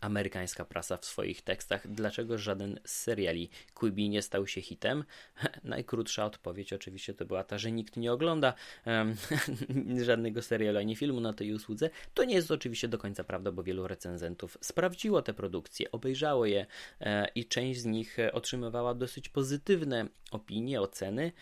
amerykańska 0.00 0.64
prasa 0.64 0.96
w 0.96 1.04
swoich 1.04 1.42
tekstach, 1.42 1.88
dlaczego 1.88 2.38
żaden 2.38 2.80
z 2.84 2.92
seriali 2.92 3.50
Quibi 3.74 4.08
nie 4.08 4.22
stał 4.22 4.46
się 4.46 4.60
hitem. 4.60 5.04
Najkrótsza 5.64 6.24
odpowiedź 6.24 6.72
oczywiście 6.72 7.14
to 7.14 7.24
była 7.24 7.44
ta, 7.44 7.58
że 7.58 7.72
nikt 7.72 7.96
nie 7.96 8.12
ogląda 8.12 8.54
um, 8.86 9.16
żadnego 10.04 10.42
serialu 10.42 10.78
ani 10.78 10.96
filmu 10.96 11.20
na 11.20 11.32
tej 11.32 11.52
usłudze. 11.54 11.90
To 12.14 12.24
nie 12.24 12.34
jest 12.34 12.50
oczywiście 12.50 12.88
do 12.88 12.98
końca 12.98 13.24
prawda, 13.24 13.52
bo 13.52 13.62
wielu 13.62 13.88
recenzentów 13.88 14.58
sprawdziło 14.60 15.22
te 15.22 15.34
produkcje, 15.34 15.90
obejrzało 15.90 16.46
je 16.46 16.66
e, 17.00 17.28
i 17.34 17.44
część 17.44 17.80
z 17.80 17.84
nich 17.84 18.16
otrzymywała 18.32 18.94
dosyć 18.94 19.28
pozytywne 19.28 20.08
opinie, 20.30 20.80
oceny, 20.80 21.32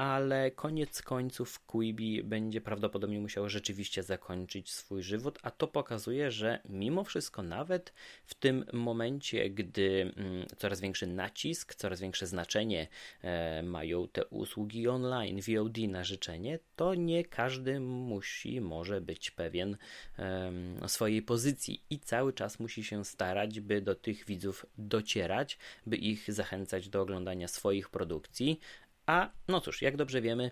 ale 0.00 0.50
koniec 0.50 1.02
końców 1.02 1.60
Quibi 1.66 2.22
będzie 2.22 2.60
prawdopodobnie 2.60 3.20
musiał 3.20 3.48
rzeczywiście 3.48 4.02
zakończyć 4.02 4.70
swój 4.70 5.02
żywot, 5.02 5.38
a 5.42 5.50
to 5.50 5.68
pokazuje, 5.68 6.30
że 6.30 6.60
mimo 6.68 7.04
wszystko 7.04 7.42
nawet 7.42 7.92
w 8.24 8.34
tym 8.34 8.64
momencie, 8.72 9.50
gdy 9.50 10.12
mm, 10.16 10.46
coraz 10.56 10.80
większy 10.80 11.06
nacisk, 11.06 11.74
coraz 11.74 12.00
większe 12.00 12.26
znaczenie 12.26 12.88
e, 13.22 13.62
mają 13.62 14.08
te 14.08 14.26
usługi 14.26 14.88
online, 14.88 15.40
VOD 15.40 15.78
na 15.88 16.04
życzenie, 16.04 16.58
to 16.76 16.94
nie 16.94 17.24
każdy 17.24 17.80
musi, 17.80 18.60
może 18.60 19.00
być 19.00 19.30
pewien 19.30 19.76
swojej 20.86 21.22
pozycji 21.22 21.82
i 21.90 21.98
cały 21.98 22.32
czas 22.32 22.60
musi 22.60 22.84
się 22.84 23.04
starać, 23.04 23.60
by 23.60 23.82
do 23.82 23.94
tych 23.94 24.26
widzów 24.26 24.66
docierać, 24.78 25.58
by 25.86 25.96
ich 25.96 26.32
zachęcać 26.32 26.88
do 26.88 27.02
oglądania 27.02 27.48
swoich 27.48 27.88
produkcji, 27.88 28.60
a 29.10 29.32
no 29.48 29.60
cóż, 29.60 29.82
jak 29.82 29.96
dobrze 29.96 30.20
wiemy, 30.20 30.50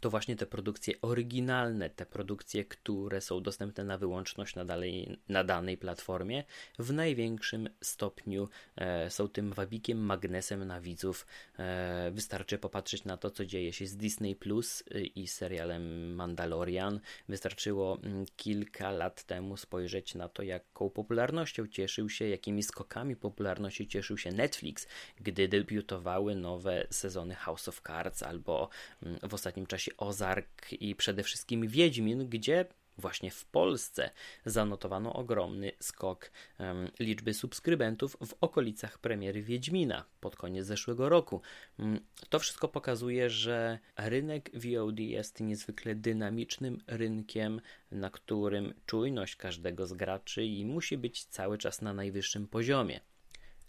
to 0.00 0.10
właśnie 0.10 0.36
te 0.36 0.46
produkcje 0.46 0.94
oryginalne, 1.02 1.90
te 1.90 2.06
produkcje, 2.06 2.64
które 2.64 3.20
są 3.20 3.42
dostępne 3.42 3.84
na 3.84 3.98
wyłączność 3.98 4.54
na, 4.54 4.64
dalej, 4.64 5.18
na 5.28 5.44
danej 5.44 5.78
platformie, 5.78 6.44
w 6.78 6.92
największym 6.92 7.68
stopniu 7.80 8.48
e, 8.76 9.10
są 9.10 9.28
tym 9.28 9.52
wabikiem, 9.52 9.98
magnesem 9.98 10.64
na 10.64 10.80
widzów. 10.80 11.26
E, 11.58 12.10
wystarczy 12.14 12.58
popatrzeć 12.58 13.04
na 13.04 13.16
to, 13.16 13.30
co 13.30 13.46
dzieje 13.46 13.72
się 13.72 13.86
z 13.86 13.96
Disney 13.96 14.36
Plus 14.36 14.84
y, 14.94 15.00
i 15.00 15.26
serialem 15.26 16.14
Mandalorian. 16.14 17.00
Wystarczyło 17.28 17.98
mm, 18.02 18.26
kilka 18.36 18.90
lat 18.90 19.24
temu 19.24 19.56
spojrzeć 19.56 20.14
na 20.14 20.28
to, 20.28 20.42
jaką 20.42 20.90
popularnością 20.90 21.66
cieszył 21.66 22.08
się, 22.08 22.28
jakimi 22.28 22.62
skokami 22.62 23.16
popularności 23.16 23.88
cieszył 23.88 24.18
się 24.18 24.32
Netflix, 24.32 24.88
gdy 25.20 25.48
debiutowały 25.48 26.34
nowe 26.34 26.86
sezony 26.90 27.34
House 27.34 27.68
of 27.68 27.80
Cards 27.80 28.22
albo 28.22 28.68
mm, 29.02 29.18
w 29.22 29.34
ostatnim 29.34 29.66
czasie 29.66 29.92
Ozark 29.96 30.72
i 30.72 30.94
przede 30.94 31.22
wszystkim 31.22 31.68
Wiedźmin, 31.68 32.28
gdzie 32.28 32.64
Właśnie 32.98 33.30
w 33.30 33.44
Polsce 33.44 34.10
zanotowano 34.44 35.12
ogromny 35.12 35.72
skok 35.80 36.30
um, 36.58 36.90
liczby 37.00 37.34
subskrybentów 37.34 38.16
w 38.26 38.34
okolicach 38.40 38.98
premiery 38.98 39.42
Wiedźmina 39.42 40.04
pod 40.20 40.36
koniec 40.36 40.66
zeszłego 40.66 41.08
roku. 41.08 41.40
Um, 41.78 42.00
to 42.28 42.38
wszystko 42.38 42.68
pokazuje, 42.68 43.30
że 43.30 43.78
rynek 43.96 44.50
VOD 44.54 44.98
jest 44.98 45.40
niezwykle 45.40 45.94
dynamicznym 45.94 46.78
rynkiem, 46.86 47.60
na 47.90 48.10
którym 48.10 48.74
czujność 48.86 49.36
każdego 49.36 49.86
z 49.86 49.92
graczy 49.92 50.44
i 50.44 50.64
musi 50.64 50.98
być 50.98 51.24
cały 51.24 51.58
czas 51.58 51.82
na 51.82 51.94
najwyższym 51.94 52.48
poziomie. 52.48 53.00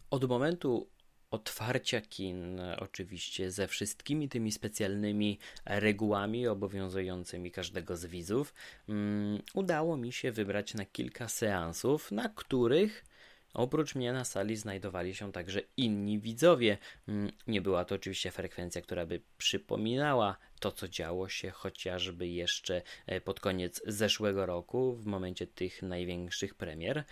Od 0.09 0.25
momentu 0.25 0.89
otwarcia 1.33 2.01
kin, 2.01 2.59
oczywiście 2.79 3.51
ze 3.51 3.67
wszystkimi 3.67 4.29
tymi 4.29 4.51
specjalnymi 4.51 5.39
regułami 5.65 6.47
obowiązującymi 6.47 7.51
każdego 7.51 7.97
z 7.97 8.05
widzów, 8.05 8.53
um, 8.87 9.41
udało 9.53 9.97
mi 9.97 10.11
się 10.11 10.31
wybrać 10.31 10.73
na 10.73 10.85
kilka 10.85 11.27
seansów, 11.27 12.11
na 12.11 12.29
których 12.29 13.05
Oprócz 13.53 13.95
mnie 13.95 14.13
na 14.13 14.25
sali 14.25 14.55
znajdowali 14.55 15.15
się 15.15 15.31
także 15.31 15.61
inni 15.77 16.19
widzowie. 16.19 16.77
Mm, 17.07 17.31
nie 17.47 17.61
była 17.61 17.85
to 17.85 17.95
oczywiście 17.95 18.31
frekwencja, 18.31 18.81
która 18.81 19.05
by 19.05 19.21
przypominała 19.37 20.37
to, 20.59 20.71
co 20.71 20.87
działo 20.87 21.29
się 21.29 21.51
chociażby 21.51 22.27
jeszcze 22.27 22.81
e, 23.05 23.21
pod 23.21 23.39
koniec 23.39 23.81
zeszłego 23.87 24.45
roku, 24.45 24.93
w 24.93 25.05
momencie 25.05 25.47
tych 25.47 25.81
największych 25.81 26.55
premier, 26.55 27.03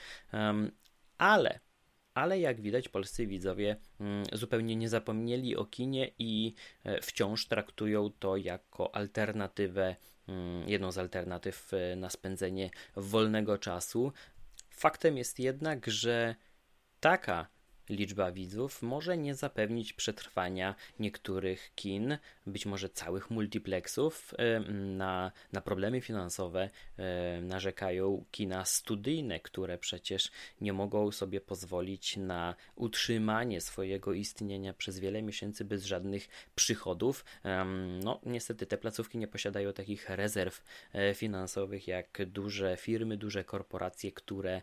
ale 1.17 1.59
ale 2.13 2.39
jak 2.39 2.61
widać, 2.61 2.89
polscy 2.89 3.27
widzowie 3.27 3.75
mm, 3.99 4.25
zupełnie 4.33 4.75
nie 4.75 4.89
zapomnieli 4.89 5.55
o 5.55 5.65
kinie 5.65 6.11
i 6.19 6.53
e, 6.83 7.01
wciąż 7.01 7.47
traktują 7.47 8.09
to 8.19 8.37
jako 8.37 8.95
alternatywę, 8.95 9.95
mm, 10.27 10.69
jedną 10.69 10.91
z 10.91 10.97
alternatyw 10.97 11.73
e, 11.73 11.95
na 11.95 12.09
spędzenie 12.09 12.69
wolnego 12.95 13.57
czasu. 13.57 14.13
Faktem 14.69 15.17
jest 15.17 15.39
jednak, 15.39 15.87
że 15.87 16.35
taka 16.99 17.47
liczba 17.91 18.31
widzów 18.31 18.81
może 18.81 19.17
nie 19.17 19.35
zapewnić 19.35 19.93
przetrwania 19.93 20.75
niektórych 20.99 21.71
kin, 21.75 22.17
być 22.47 22.65
może 22.65 22.89
całych 22.89 23.29
multiplexów. 23.29 24.33
Na, 24.69 25.31
na 25.53 25.61
problemy 25.61 26.01
finansowe 26.01 26.69
narzekają 27.41 28.25
kina 28.31 28.65
studyjne, 28.65 29.39
które 29.39 29.77
przecież 29.77 30.31
nie 30.61 30.73
mogą 30.73 31.11
sobie 31.11 31.41
pozwolić 31.41 32.17
na 32.17 32.55
utrzymanie 32.75 33.61
swojego 33.61 34.13
istnienia 34.13 34.73
przez 34.73 34.99
wiele 34.99 35.21
miesięcy 35.21 35.65
bez 35.65 35.85
żadnych 35.85 36.29
przychodów. 36.55 37.25
No, 38.03 38.19
niestety 38.25 38.65
te 38.65 38.77
placówki 38.77 39.17
nie 39.17 39.27
posiadają 39.27 39.73
takich 39.73 40.09
rezerw 40.09 40.63
e, 40.93 41.13
finansowych 41.13 41.87
jak 41.87 42.25
duże 42.25 42.77
firmy, 42.77 43.17
duże 43.17 43.43
korporacje, 43.43 44.11
które 44.11 44.61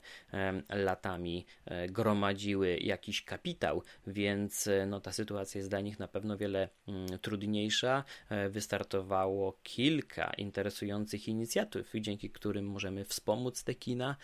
latami 0.68 1.46
e, 1.64 1.88
gromadziły 1.88 2.78
jakiś 2.78 3.17
kapitał, 3.22 3.82
więc 4.06 4.66
e, 4.66 4.86
no, 4.86 5.00
ta 5.00 5.12
sytuacja 5.12 5.58
jest 5.58 5.70
dla 5.70 5.80
nich 5.80 5.98
na 5.98 6.08
pewno 6.08 6.36
wiele 6.36 6.68
mm, 6.88 7.18
trudniejsza. 7.18 8.04
Wystartowało 8.50 9.58
kilka 9.62 10.32
interesujących 10.32 11.28
inicjatyw, 11.28 11.92
dzięki 12.00 12.30
którym 12.30 12.66
możemy 12.66 13.04
wspomóc 13.04 13.64
te 13.64 13.74
kina 13.74 14.16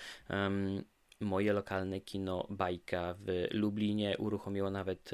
moje 1.21 1.53
lokalne 1.53 2.01
kino 2.01 2.47
Bajka 2.51 3.15
w 3.19 3.47
Lublinie 3.51 4.19
uruchomiło 4.19 4.71
nawet 4.71 5.11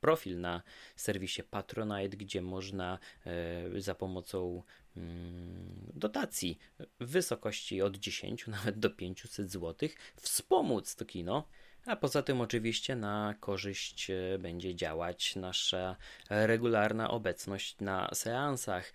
profil 0.00 0.40
na 0.40 0.62
serwisie 0.96 1.42
Patronite, 1.42 2.16
gdzie 2.16 2.42
można 2.42 2.98
e, 3.26 3.80
za 3.80 3.94
pomocą 3.94 4.62
mm, 4.96 5.92
dotacji 5.94 6.58
w 7.00 7.10
wysokości 7.10 7.82
od 7.82 7.96
10 7.96 8.46
nawet 8.46 8.78
do 8.78 8.90
500 8.90 9.50
zł 9.50 9.88
wspomóc 10.16 10.96
to 10.96 11.04
kino. 11.04 11.48
A 11.86 11.96
poza 11.96 12.22
tym, 12.22 12.40
oczywiście, 12.40 12.96
na 12.96 13.34
korzyść 13.40 14.10
e, 14.10 14.38
będzie 14.38 14.74
działać 14.74 15.36
nasza 15.36 15.96
regularna 16.30 17.10
obecność 17.10 17.76
na 17.80 18.10
seansach. 18.14 18.92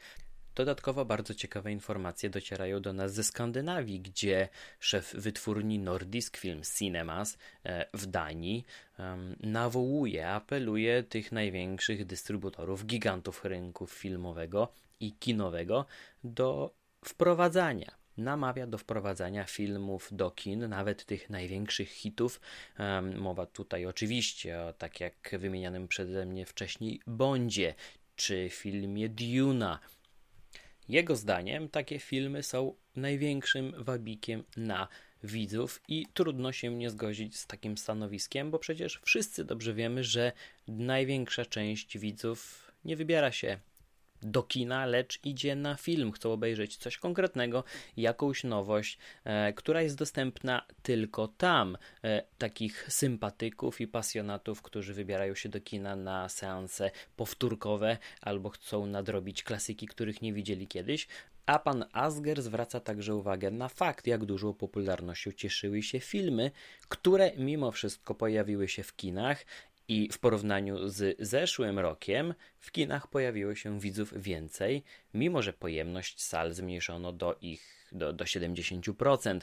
Dodatkowo 0.56 1.06
bardzo 1.06 1.34
ciekawe 1.34 1.72
informacje 1.72 2.30
docierają 2.30 2.82
do 2.82 2.94
nas 2.94 3.14
ze 3.14 3.24
Skandynawii, 3.24 4.00
gdzie 4.00 4.50
szef 4.80 5.14
wytwórni 5.14 5.80
Nordisk 5.80 6.38
Film 6.38 6.62
Cinemas 6.78 7.38
e, 7.64 7.86
w 7.94 8.06
Danii 8.06 8.66
nawołuje, 9.40 10.30
apeluje 10.30 11.04
tych 11.04 11.32
największych 11.32 12.06
dystrybutorów, 12.06 12.86
gigantów 12.86 13.46
rynku 13.46 13.88
filmowego 13.88 14.72
i 15.00 15.14
kinowego 15.14 15.86
do 16.24 16.74
wprowadzania 17.06 18.05
namawia 18.18 18.68
do 18.68 18.78
wprowadzania 18.78 19.44
filmów 19.44 20.10
do 20.12 20.32
kin, 20.32 20.70
nawet 20.70 21.06
tych 21.06 21.30
największych 21.30 21.90
hitów. 21.90 22.42
Mowa 23.16 23.46
tutaj 23.46 23.86
oczywiście 23.86 24.62
o, 24.62 24.74
tak 24.74 25.00
jak 25.00 25.36
wymienianym 25.40 25.88
przeze 25.88 26.26
mnie 26.26 26.46
wcześniej, 26.46 27.02
Bondzie, 27.08 27.74
czy 28.16 28.50
filmie 28.50 29.10
Duna, 29.10 29.80
jego 30.90 31.16
zdaniem 31.16 31.70
takie 31.70 32.00
filmy 32.00 32.44
są 32.44 32.76
największym 32.96 33.84
wabikiem 33.84 34.44
na 34.58 34.88
widzów 35.24 35.82
i 35.88 36.06
trudno 36.14 36.52
się 36.52 36.76
nie 36.76 36.90
zgodzić 36.90 37.38
z 37.38 37.48
takim 37.48 37.78
stanowiskiem, 37.78 38.52
bo 38.52 38.60
przecież 38.60 39.00
wszyscy 39.04 39.46
dobrze 39.46 39.74
wiemy, 39.74 40.04
że 40.04 40.32
największa 40.68 41.46
część 41.46 41.98
widzów 41.98 42.72
nie 42.86 42.96
wybiera 42.96 43.32
się 43.32 43.60
do 44.26 44.44
kina, 44.44 44.86
lecz 44.86 45.20
idzie 45.24 45.56
na 45.56 45.76
film. 45.76 46.12
Chcą 46.12 46.32
obejrzeć 46.32 46.78
coś 46.78 46.98
konkretnego, 46.98 47.64
jakąś 47.98 48.44
nowość, 48.44 48.98
e, 49.24 49.54
która 49.54 49.82
jest 49.82 49.98
dostępna 49.98 50.66
tylko 50.84 51.28
tam. 51.28 51.78
E, 52.04 52.24
takich 52.38 52.94
sympatyków 52.94 53.82
i 53.82 53.88
pasjonatów, 53.88 54.62
którzy 54.62 54.94
wybierają 54.94 55.36
się 55.36 55.50
do 55.50 55.62
kina 55.62 55.96
na 55.96 56.30
seanse 56.30 56.92
powtórkowe 57.16 57.98
albo 58.22 58.50
chcą 58.50 58.86
nadrobić 58.86 59.44
klasyki, 59.44 59.88
których 59.88 60.22
nie 60.22 60.34
widzieli 60.34 60.68
kiedyś. 60.68 61.08
A 61.46 61.60
pan 61.60 61.86
Asger 61.94 62.42
zwraca 62.42 62.80
także 62.80 63.16
uwagę 63.16 63.52
na 63.52 63.70
fakt, 63.70 64.08
jak 64.08 64.26
dużą 64.26 64.54
popularnością 64.54 65.32
cieszyły 65.32 65.84
się 65.84 66.00
filmy, 66.00 66.52
które 66.88 67.32
mimo 67.38 67.72
wszystko 67.72 68.16
pojawiły 68.16 68.68
się 68.68 68.84
w 68.84 68.96
kinach 68.96 69.46
i 69.88 70.10
w 70.12 70.20
porównaniu 70.20 70.90
z 70.90 71.18
zeszłym 71.20 71.80
rokiem 71.80 72.34
w 72.60 72.72
kinach 72.72 73.08
pojawiło 73.08 73.56
się 73.56 73.80
widzów 73.80 74.14
więcej, 74.22 74.84
mimo 75.14 75.42
że 75.42 75.54
pojemność 75.54 76.22
sal 76.24 76.54
zmniejszono 76.54 77.12
do 77.12 77.38
ich 77.42 77.76
do, 77.92 78.14
do 78.14 78.26
70%. 78.26 79.40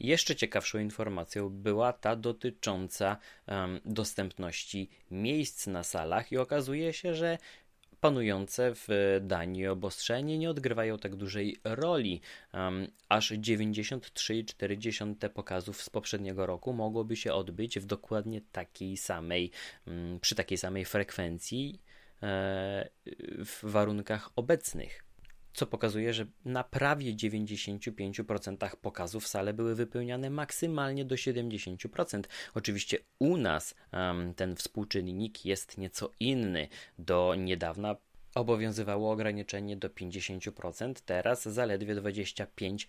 Jeszcze 0.00 0.36
ciekawszą 0.36 0.78
informacją 0.78 1.50
była 1.50 1.92
ta 1.92 2.16
dotycząca 2.16 3.16
um, 3.46 3.80
dostępności 3.84 4.90
miejsc 5.10 5.66
na 5.66 5.82
salach, 5.82 6.32
i 6.32 6.38
okazuje 6.38 6.92
się, 6.92 7.14
że 7.14 7.38
panujące 8.00 8.72
w 8.74 8.88
Danii 9.22 9.66
obostrzenie 9.66 10.38
nie 10.38 10.50
odgrywają 10.50 10.98
tak 10.98 11.16
dużej 11.16 11.56
roli. 11.64 12.20
Um, 12.54 12.86
aż 13.08 13.32
93,4 13.32 15.28
pokazów 15.28 15.82
z 15.82 15.90
poprzedniego 15.90 16.46
roku 16.46 16.72
mogłoby 16.72 17.16
się 17.16 17.32
odbyć 17.32 17.78
w 17.78 17.86
dokładnie 17.86 18.40
takiej 18.52 18.96
samej, 18.96 19.50
um, 19.86 20.20
przy 20.20 20.34
takiej 20.34 20.58
samej 20.58 20.84
frekwencji 20.84 21.82
e, 22.22 22.88
w 23.44 23.60
warunkach 23.62 24.30
obecnych 24.36 25.09
co 25.52 25.66
pokazuje, 25.66 26.14
że 26.14 26.26
na 26.44 26.64
prawie 26.64 27.14
95% 27.14 28.76
pokazów 28.76 29.26
sale 29.26 29.54
były 29.54 29.74
wypełniane 29.74 30.30
maksymalnie 30.30 31.04
do 31.04 31.14
70%. 31.14 32.22
Oczywiście 32.54 32.98
u 33.18 33.36
nas 33.36 33.74
um, 33.92 34.34
ten 34.34 34.56
współczynnik 34.56 35.44
jest 35.44 35.78
nieco 35.78 36.10
inny. 36.20 36.68
Do 36.98 37.34
niedawna 37.38 37.96
obowiązywało 38.34 39.12
ograniczenie 39.12 39.76
do 39.76 39.88
50%, 39.88 40.94
teraz 41.04 41.48
zaledwie 41.48 41.96
25% 41.96 42.86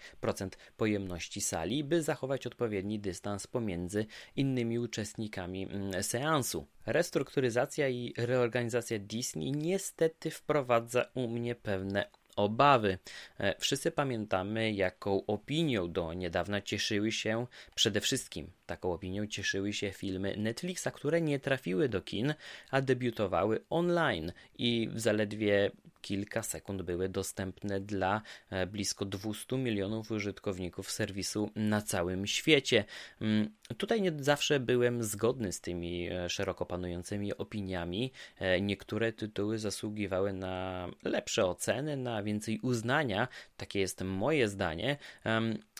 pojemności 0.77 1.41
sali, 1.41 1.83
by 1.83 2.03
zachować 2.03 2.47
odpowiedni 2.47 2.99
dystans 2.99 3.47
pomiędzy 3.47 4.05
innymi 4.35 4.79
uczestnikami 4.79 5.63
mm, 5.63 6.03
seansu. 6.03 6.67
Restrukturyzacja 6.85 7.89
i 7.89 8.13
reorganizacja 8.17 8.99
Disney 8.99 9.51
niestety 9.51 10.31
wprowadza 10.31 11.05
u 11.13 11.27
mnie 11.27 11.55
pewne 11.55 12.09
obawy. 12.35 12.97
E, 13.39 13.55
wszyscy 13.59 13.91
pamiętamy, 13.91 14.71
jaką 14.71 15.25
opinią 15.25 15.91
do 15.91 16.13
niedawna 16.13 16.61
cieszyły 16.61 17.11
się 17.11 17.47
przede 17.75 18.01
wszystkim 18.01 18.51
taką 18.65 18.93
opinią 18.93 19.27
cieszyły 19.27 19.73
się 19.73 19.91
filmy 19.91 20.37
Netflixa, 20.37 20.87
które 20.93 21.21
nie 21.21 21.39
trafiły 21.39 21.89
do 21.89 22.01
kin, 22.01 22.33
a 22.71 22.81
debiutowały 22.81 23.59
online 23.69 24.31
i 24.57 24.89
w 24.91 24.99
zaledwie 24.99 25.71
kilka 26.01 26.43
sekund 26.43 26.81
były 26.81 27.09
dostępne 27.09 27.79
dla 27.79 28.21
e, 28.49 28.67
blisko 28.67 29.05
200 29.05 29.57
milionów 29.57 30.11
użytkowników 30.11 30.91
serwisu 30.91 31.51
na 31.55 31.81
całym 31.81 32.27
świecie. 32.27 32.85
Mm, 33.21 33.49
tutaj 33.77 34.01
nie 34.01 34.11
zawsze 34.19 34.59
byłem 34.59 35.03
zgodny 35.03 35.51
z 35.51 35.61
tymi 35.61 36.09
e, 36.11 36.29
szeroko 36.29 36.65
panującymi 36.65 37.37
opiniami. 37.37 38.11
E, 38.39 38.61
niektóre 38.61 39.13
tytuły 39.13 39.59
zasługiwały 39.59 40.33
na 40.33 40.87
lepsze 41.03 41.45
oceny, 41.45 41.97
na 41.97 42.23
więcej 42.23 42.59
uznania. 42.59 43.27
Takie 43.57 43.79
jest 43.79 44.01
moje 44.01 44.47
zdanie. 44.49 44.97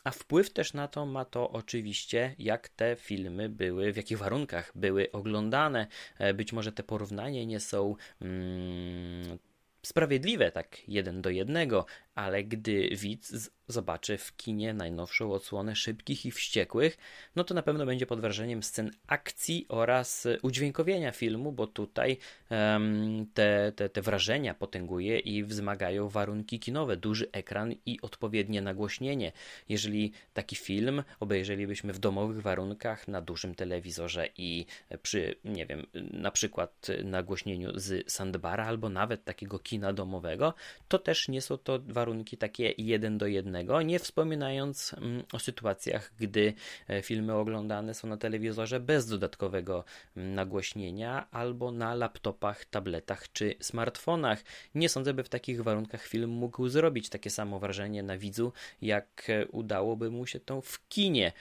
A 0.03 0.11
wpływ 0.11 0.53
też 0.53 0.73
na 0.73 0.87
to 0.87 1.05
ma 1.05 1.25
to 1.25 1.49
oczywiście, 1.51 2.35
jak 2.39 2.69
te 2.69 2.95
filmy 2.95 3.49
były, 3.49 3.93
w 3.93 3.97
jakich 3.97 4.17
warunkach 4.17 4.71
były 4.75 5.11
oglądane. 5.11 5.87
Być 6.33 6.53
może 6.53 6.71
te 6.71 6.83
porównania 6.83 7.43
nie 7.43 7.59
są 7.59 7.95
mm, 8.21 9.39
sprawiedliwe, 9.81 10.51
tak 10.51 10.77
jeden 10.87 11.21
do 11.21 11.29
jednego, 11.29 11.85
ale 12.15 12.43
gdy 12.43 12.89
widz 12.89 13.51
zobaczy 13.67 14.17
w 14.17 14.35
kinie 14.35 14.73
najnowszą 14.73 15.33
odsłonę 15.33 15.75
szybkich 15.75 16.25
i 16.25 16.31
wściekłych, 16.31 16.97
no 17.35 17.43
to 17.43 17.53
na 17.53 17.61
pewno 17.61 17.85
będzie 17.85 18.05
pod 18.05 18.21
wrażeniem 18.21 18.63
scen 18.63 18.91
akcji 19.07 19.65
oraz 19.69 20.27
udźwiękowienia 20.41 21.11
filmu, 21.11 21.51
bo 21.51 21.67
tutaj 21.67 22.17
um, 22.49 23.25
te, 23.33 23.71
te, 23.75 23.89
te 23.89 24.01
wrażenia 24.01 24.53
potęguje 24.53 25.19
i 25.19 25.43
wzmagają 25.43 26.09
warunki 26.09 26.59
kinowe, 26.59 26.97
duży 26.97 27.31
ekran 27.31 27.75
i 27.85 28.01
odpowiednie 28.01 28.61
nagłośnienie. 28.61 29.31
Jeżeli 29.69 30.11
taki 30.33 30.55
film 30.55 31.03
obejrzelibyśmy 31.19 31.93
w 31.93 31.99
domowych 31.99 32.41
warunkach 32.41 33.07
na 33.07 33.21
dużym 33.21 33.55
telewizorze 33.55 34.27
i 34.37 34.65
przy, 35.01 35.35
nie 35.45 35.65
wiem, 35.65 35.85
na 35.93 36.31
przykład 36.31 36.87
nagłośnieniu 37.03 37.79
z 37.79 38.11
sandbara 38.11 38.65
albo 38.65 38.89
nawet 38.89 39.23
takiego 39.23 39.59
kina 39.59 39.70
domowego, 39.79 40.53
to 40.87 40.99
też 40.99 41.27
nie 41.27 41.41
są 41.41 41.57
to 41.57 41.79
warunki 41.87 42.11
warunki 42.11 42.37
takie 42.37 42.73
jeden 42.77 43.17
do 43.17 43.27
jednego, 43.27 43.81
nie 43.81 43.99
wspominając 43.99 44.93
mm, 44.93 45.23
o 45.33 45.39
sytuacjach, 45.39 46.11
gdy 46.19 46.53
e, 46.87 47.01
filmy 47.01 47.33
oglądane 47.33 47.93
są 47.93 48.07
na 48.07 48.17
telewizorze 48.17 48.79
bez 48.79 49.07
dodatkowego 49.07 49.83
mm, 50.17 50.35
nagłośnienia 50.35 51.27
albo 51.31 51.71
na 51.71 51.95
laptopach, 51.95 52.65
tabletach 52.65 53.31
czy 53.31 53.55
smartfonach. 53.59 54.43
Nie 54.75 54.89
sądzę, 54.89 55.13
by 55.13 55.23
w 55.23 55.29
takich 55.29 55.63
warunkach 55.63 56.03
film 56.05 56.29
mógł 56.29 56.67
zrobić 56.67 57.09
takie 57.09 57.29
samo 57.29 57.59
wrażenie 57.59 58.03
na 58.03 58.17
widzu, 58.17 58.53
jak 58.81 59.29
e, 59.29 59.47
udałoby 59.47 60.11
mu 60.11 60.25
się 60.25 60.39
to 60.39 60.61
w 60.61 60.87
kinie. 60.89 61.31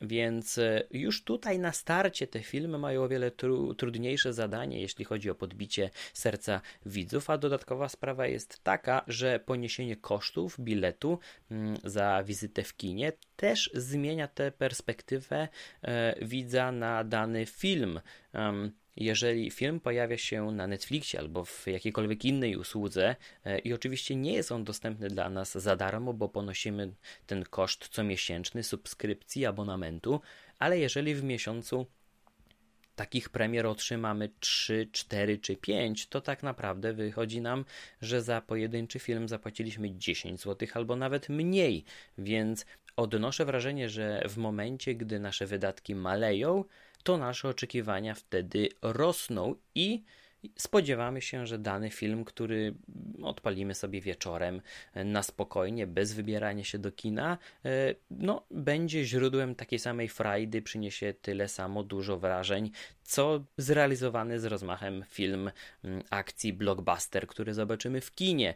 Więc 0.00 0.58
e, 0.58 0.82
już 0.90 1.24
tutaj 1.24 1.58
na 1.58 1.72
starcie 1.72 2.26
te 2.26 2.40
filmy 2.40 2.78
mają 2.78 3.02
o 3.02 3.08
wiele 3.08 3.30
tru, 3.30 3.74
trudniejsze 3.74 4.32
zadanie, 4.32 4.80
jeśli 4.80 5.04
chodzi 5.04 5.30
o 5.30 5.34
podbicie 5.34 5.90
serca 6.12 6.60
widzów, 6.86 7.30
a 7.30 7.38
dodatkowa 7.38 7.88
sprawa 7.88 8.26
jest 8.26 8.64
taka, 8.64 9.04
że 9.06 9.40
poniesienie 9.40 9.96
kosztów 9.96 10.60
biletu 10.60 11.18
mm, 11.50 11.76
za 11.84 12.22
wizytę 12.22 12.62
w 12.62 12.76
kinie 12.76 13.12
też 13.36 13.70
zmienia 13.74 14.28
tę 14.28 14.52
perspektywę 14.52 15.48
e, 15.82 16.14
widza 16.24 16.72
na 16.72 17.04
dany 17.04 17.46
film 17.46 18.00
jeżeli 18.96 19.50
film 19.50 19.80
pojawia 19.80 20.18
się 20.18 20.50
na 20.50 20.66
Netflixie 20.66 21.20
albo 21.20 21.44
w 21.44 21.66
jakiejkolwiek 21.66 22.24
innej 22.24 22.56
usłudze 22.56 23.16
e, 23.44 23.58
i 23.58 23.72
oczywiście 23.72 24.16
nie 24.16 24.32
jest 24.32 24.52
on 24.52 24.64
dostępny 24.64 25.08
dla 25.08 25.30
nas 25.30 25.58
za 25.58 25.76
darmo, 25.76 26.12
bo 26.12 26.28
ponosimy 26.28 26.92
ten 27.26 27.44
koszt 27.44 27.88
comiesięczny 27.88 28.62
subskrypcji, 28.62 29.46
abonamentu, 29.46 30.20
ale 30.58 30.78
jeżeli 30.78 31.14
w 31.14 31.24
miesiącu 31.24 31.86
takich 33.00 33.28
premier 33.28 33.66
otrzymamy 33.66 34.30
3, 34.40 34.88
4 34.92 35.38
czy 35.38 35.56
5, 35.56 36.06
to 36.06 36.20
tak 36.20 36.42
naprawdę 36.42 36.92
wychodzi 36.92 37.40
nam, 37.40 37.64
że 38.02 38.22
za 38.22 38.40
pojedynczy 38.40 38.98
film 38.98 39.28
zapłaciliśmy 39.28 39.96
10 39.96 40.40
zł 40.40 40.68
albo 40.74 40.96
nawet 40.96 41.28
mniej, 41.28 41.84
więc 42.18 42.66
odnoszę 42.96 43.44
wrażenie, 43.44 43.88
że 43.88 44.22
w 44.28 44.36
momencie, 44.36 44.94
gdy 44.94 45.20
nasze 45.20 45.46
wydatki 45.46 45.94
maleją, 45.94 46.64
to 47.02 47.18
nasze 47.18 47.48
oczekiwania 47.48 48.14
wtedy 48.14 48.68
rosną 48.82 49.54
i 49.74 50.04
spodziewamy 50.56 51.22
się, 51.22 51.46
że 51.46 51.58
dany 51.58 51.90
film, 51.90 52.24
który 52.24 52.74
odpalimy 53.22 53.74
sobie 53.74 54.00
wieczorem 54.00 54.62
na 54.94 55.22
spokojnie, 55.22 55.86
bez 55.86 56.12
wybierania 56.12 56.64
się 56.64 56.78
do 56.78 56.92
kina, 56.92 57.38
e, 57.64 57.94
no, 58.10 58.46
będzie 58.50 59.04
źródłem 59.04 59.54
takiej 59.54 59.78
samej 59.78 60.08
frajdy, 60.08 60.62
przyniesie 60.62 61.14
tyle 61.22 61.48
samo 61.48 61.82
dużo 61.82 62.18
wrażeń, 62.18 62.70
co 63.02 63.44
zrealizowany 63.56 64.40
z 64.40 64.44
rozmachem 64.44 65.04
film 65.08 65.50
mm, 65.84 66.02
akcji 66.10 66.52
blockbuster, 66.52 67.26
który 67.26 67.54
zobaczymy 67.54 68.00
w 68.00 68.14
kinie. 68.14 68.54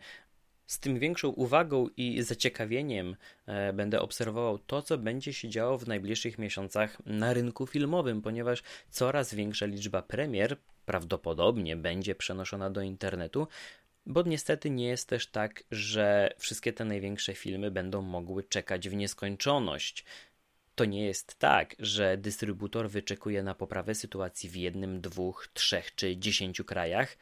Z 0.66 0.79
tym 0.79 0.98
większą 0.98 1.29
uwagą 1.29 1.88
i 1.96 2.22
zaciekawieniem 2.22 3.16
e, 3.46 3.72
będę 3.72 4.00
obserwował 4.00 4.59
to, 4.59 4.83
co 4.83 4.98
będzie 4.98 5.33
się 5.33 5.48
działo 5.48 5.79
w 5.79 5.88
najbliższych 5.88 6.38
miesiącach 6.38 7.07
na 7.07 7.33
rynku 7.33 7.66
filmowym, 7.66 8.22
ponieważ 8.22 8.62
coraz 8.90 9.35
większa 9.35 9.66
liczba 9.66 10.03
premier 10.03 10.57
prawdopodobnie 10.87 11.77
będzie 11.77 12.14
przenoszona 12.14 12.70
do 12.70 12.83
internetu, 12.83 13.48
bo 14.07 14.22
niestety 14.22 14.70
nie 14.70 14.87
jest 14.87 15.09
też 15.09 15.27
tak, 15.27 15.64
że 15.70 16.35
wszystkie 16.38 16.72
te 16.72 16.85
największe 16.85 17.35
filmy 17.35 17.70
będą 17.70 18.03
mogły 18.03 18.44
czekać 18.44 18.88
w 18.88 18.94
nieskończoność. 18.94 20.05
To 20.74 20.85
nie 20.85 21.07
jest 21.07 21.38
tak, 21.38 21.77
że 21.79 22.16
dystrybutor 22.16 22.90
wyczekuje 22.90 23.42
na 23.42 23.55
poprawę 23.55 23.94
sytuacji 23.94 24.50
w 24.50 24.57
jednym, 24.57 25.00
dwóch, 25.00 25.48
trzech 25.55 25.94
czy 25.94 26.16
dziesięciu 26.16 26.64
krajach 26.64 27.16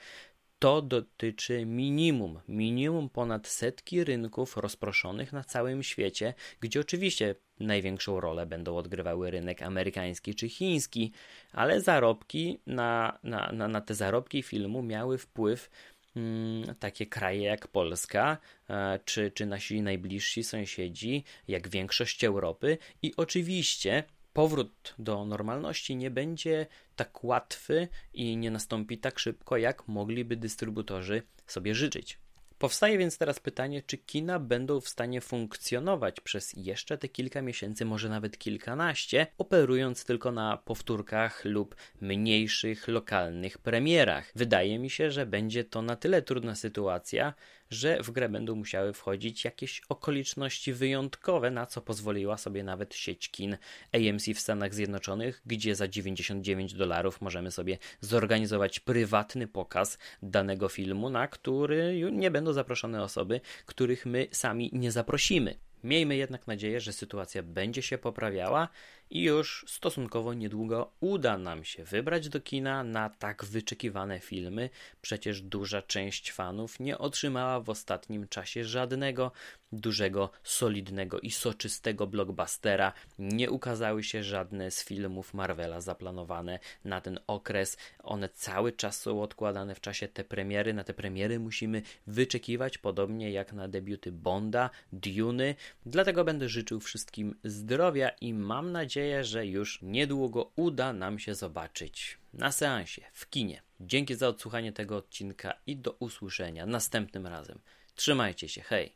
to 0.62 0.82
dotyczy 0.82 1.66
minimum, 1.66 2.40
minimum 2.48 3.08
ponad 3.08 3.48
setki 3.48 4.04
rynków 4.04 4.56
rozproszonych 4.56 5.32
na 5.32 5.44
całym 5.44 5.82
świecie, 5.82 6.34
gdzie 6.60 6.80
oczywiście 6.80 7.34
największą 7.60 8.20
rolę 8.20 8.46
będą 8.46 8.76
odgrywały 8.76 9.30
rynek 9.30 9.62
amerykański 9.62 10.34
czy 10.34 10.48
chiński, 10.48 11.12
ale 11.52 11.80
zarobki 11.80 12.60
na, 12.66 13.18
na, 13.22 13.52
na, 13.52 13.68
na 13.68 13.80
te 13.80 13.94
zarobki 13.94 14.42
filmu 14.42 14.82
miały 14.82 15.18
wpływ 15.18 15.70
mm, 16.16 16.74
takie 16.74 17.06
kraje 17.06 17.42
jak 17.42 17.68
Polska, 17.68 18.38
e, 18.70 18.98
czy, 19.04 19.30
czy 19.30 19.46
nasi 19.46 19.82
najbliżsi 19.82 20.44
sąsiedzi, 20.44 21.24
jak 21.48 21.68
większość 21.68 22.24
Europy. 22.24 22.78
I 23.02 23.12
oczywiście 23.16 24.04
powrót 24.32 24.94
do 24.98 25.24
normalności 25.24 25.96
nie 25.96 26.10
będzie 26.10 26.66
tak 26.96 27.24
łatwy 27.24 27.88
i 28.14 28.36
nie 28.36 28.50
nastąpi 28.50 28.98
tak 28.98 29.18
szybko, 29.18 29.56
jak 29.56 29.88
mogliby 29.88 30.36
dystrybutorzy 30.36 31.22
sobie 31.46 31.74
życzyć. 31.74 32.18
Powstaje 32.62 32.98
więc 32.98 33.18
teraz 33.18 33.40
pytanie, 33.40 33.82
czy 33.86 33.98
kina 33.98 34.38
będą 34.38 34.80
w 34.80 34.88
stanie 34.88 35.20
funkcjonować 35.20 36.20
przez 36.20 36.52
jeszcze 36.56 36.98
te 36.98 37.08
kilka 37.08 37.42
miesięcy, 37.42 37.84
może 37.84 38.08
nawet 38.08 38.38
kilkanaście, 38.38 39.26
operując 39.38 40.04
tylko 40.04 40.32
na 40.32 40.56
powtórkach 40.56 41.44
lub 41.44 41.76
mniejszych 42.00 42.88
lokalnych 42.88 43.58
premierach. 43.58 44.32
Wydaje 44.34 44.78
mi 44.78 44.90
się, 44.90 45.10
że 45.10 45.26
będzie 45.26 45.64
to 45.64 45.82
na 45.82 45.96
tyle 45.96 46.22
trudna 46.22 46.54
sytuacja, 46.54 47.34
że 47.72 48.02
w 48.02 48.10
grę 48.10 48.28
będą 48.28 48.54
musiały 48.54 48.92
wchodzić 48.92 49.44
jakieś 49.44 49.82
okoliczności 49.88 50.72
wyjątkowe, 50.72 51.50
na 51.50 51.66
co 51.66 51.80
pozwoliła 51.80 52.38
sobie 52.38 52.64
nawet 52.64 52.94
sieć 52.94 53.30
kin 53.30 53.56
AMC 53.92 54.28
w 54.34 54.40
Stanach 54.40 54.74
Zjednoczonych, 54.74 55.42
gdzie 55.46 55.74
za 55.74 55.88
99 55.88 56.74
dolarów 56.74 57.20
możemy 57.20 57.50
sobie 57.50 57.78
zorganizować 58.00 58.80
prywatny 58.80 59.46
pokaz 59.46 59.98
danego 60.22 60.68
filmu, 60.68 61.10
na 61.10 61.28
który 61.28 62.10
nie 62.12 62.30
będą 62.30 62.52
zaproszone 62.52 63.02
osoby, 63.02 63.40
których 63.66 64.06
my 64.06 64.26
sami 64.30 64.70
nie 64.72 64.92
zaprosimy. 64.92 65.54
Miejmy 65.84 66.16
jednak 66.16 66.46
nadzieję, 66.46 66.80
że 66.80 66.92
sytuacja 66.92 67.42
będzie 67.42 67.82
się 67.82 67.98
poprawiała 67.98 68.68
i 69.12 69.22
już 69.22 69.64
stosunkowo 69.68 70.34
niedługo 70.34 70.92
uda 71.00 71.38
nam 71.38 71.64
się 71.64 71.84
wybrać 71.84 72.28
do 72.28 72.40
kina 72.40 72.84
na 72.84 73.10
tak 73.10 73.44
wyczekiwane 73.44 74.20
filmy. 74.20 74.70
Przecież 75.02 75.42
duża 75.42 75.82
część 75.82 76.32
fanów 76.32 76.80
nie 76.80 76.98
otrzymała 76.98 77.60
w 77.60 77.70
ostatnim 77.70 78.28
czasie 78.28 78.64
żadnego 78.64 79.32
dużego, 79.72 80.30
solidnego 80.42 81.20
i 81.20 81.30
soczystego 81.30 82.06
blockbustera. 82.06 82.92
Nie 83.18 83.50
ukazały 83.50 84.02
się 84.02 84.22
żadne 84.22 84.70
z 84.70 84.84
filmów 84.84 85.34
Marvela 85.34 85.80
zaplanowane 85.80 86.58
na 86.84 87.00
ten 87.00 87.18
okres. 87.26 87.76
One 88.02 88.28
cały 88.28 88.72
czas 88.72 89.00
są 89.00 89.22
odkładane 89.22 89.74
w 89.74 89.80
czasie 89.80 90.08
te 90.08 90.24
premiery. 90.24 90.74
Na 90.74 90.84
te 90.84 90.94
premiery 90.94 91.38
musimy 91.38 91.82
wyczekiwać, 92.06 92.78
podobnie 92.78 93.30
jak 93.30 93.52
na 93.52 93.68
debiuty 93.68 94.12
Bonda, 94.12 94.70
Duny. 94.92 95.54
Dlatego 95.86 96.24
będę 96.24 96.48
życzył 96.48 96.80
wszystkim 96.80 97.34
zdrowia 97.44 98.08
i 98.08 98.34
mam 98.34 98.72
nadzieję, 99.02 99.24
że 99.24 99.46
już 99.46 99.82
niedługo 99.82 100.52
uda 100.56 100.92
nam 100.92 101.18
się 101.18 101.34
zobaczyć 101.34 102.18
na 102.32 102.52
seansie, 102.52 103.02
w 103.12 103.30
kinie. 103.30 103.62
Dzięki 103.80 104.14
za 104.14 104.28
odsłuchanie 104.28 104.72
tego 104.72 104.96
odcinka 104.96 105.54
i 105.66 105.76
do 105.76 105.92
usłyszenia 105.92 106.66
następnym 106.66 107.26
razem. 107.26 107.60
Trzymajcie 107.94 108.48
się, 108.48 108.60
hej! 108.60 108.92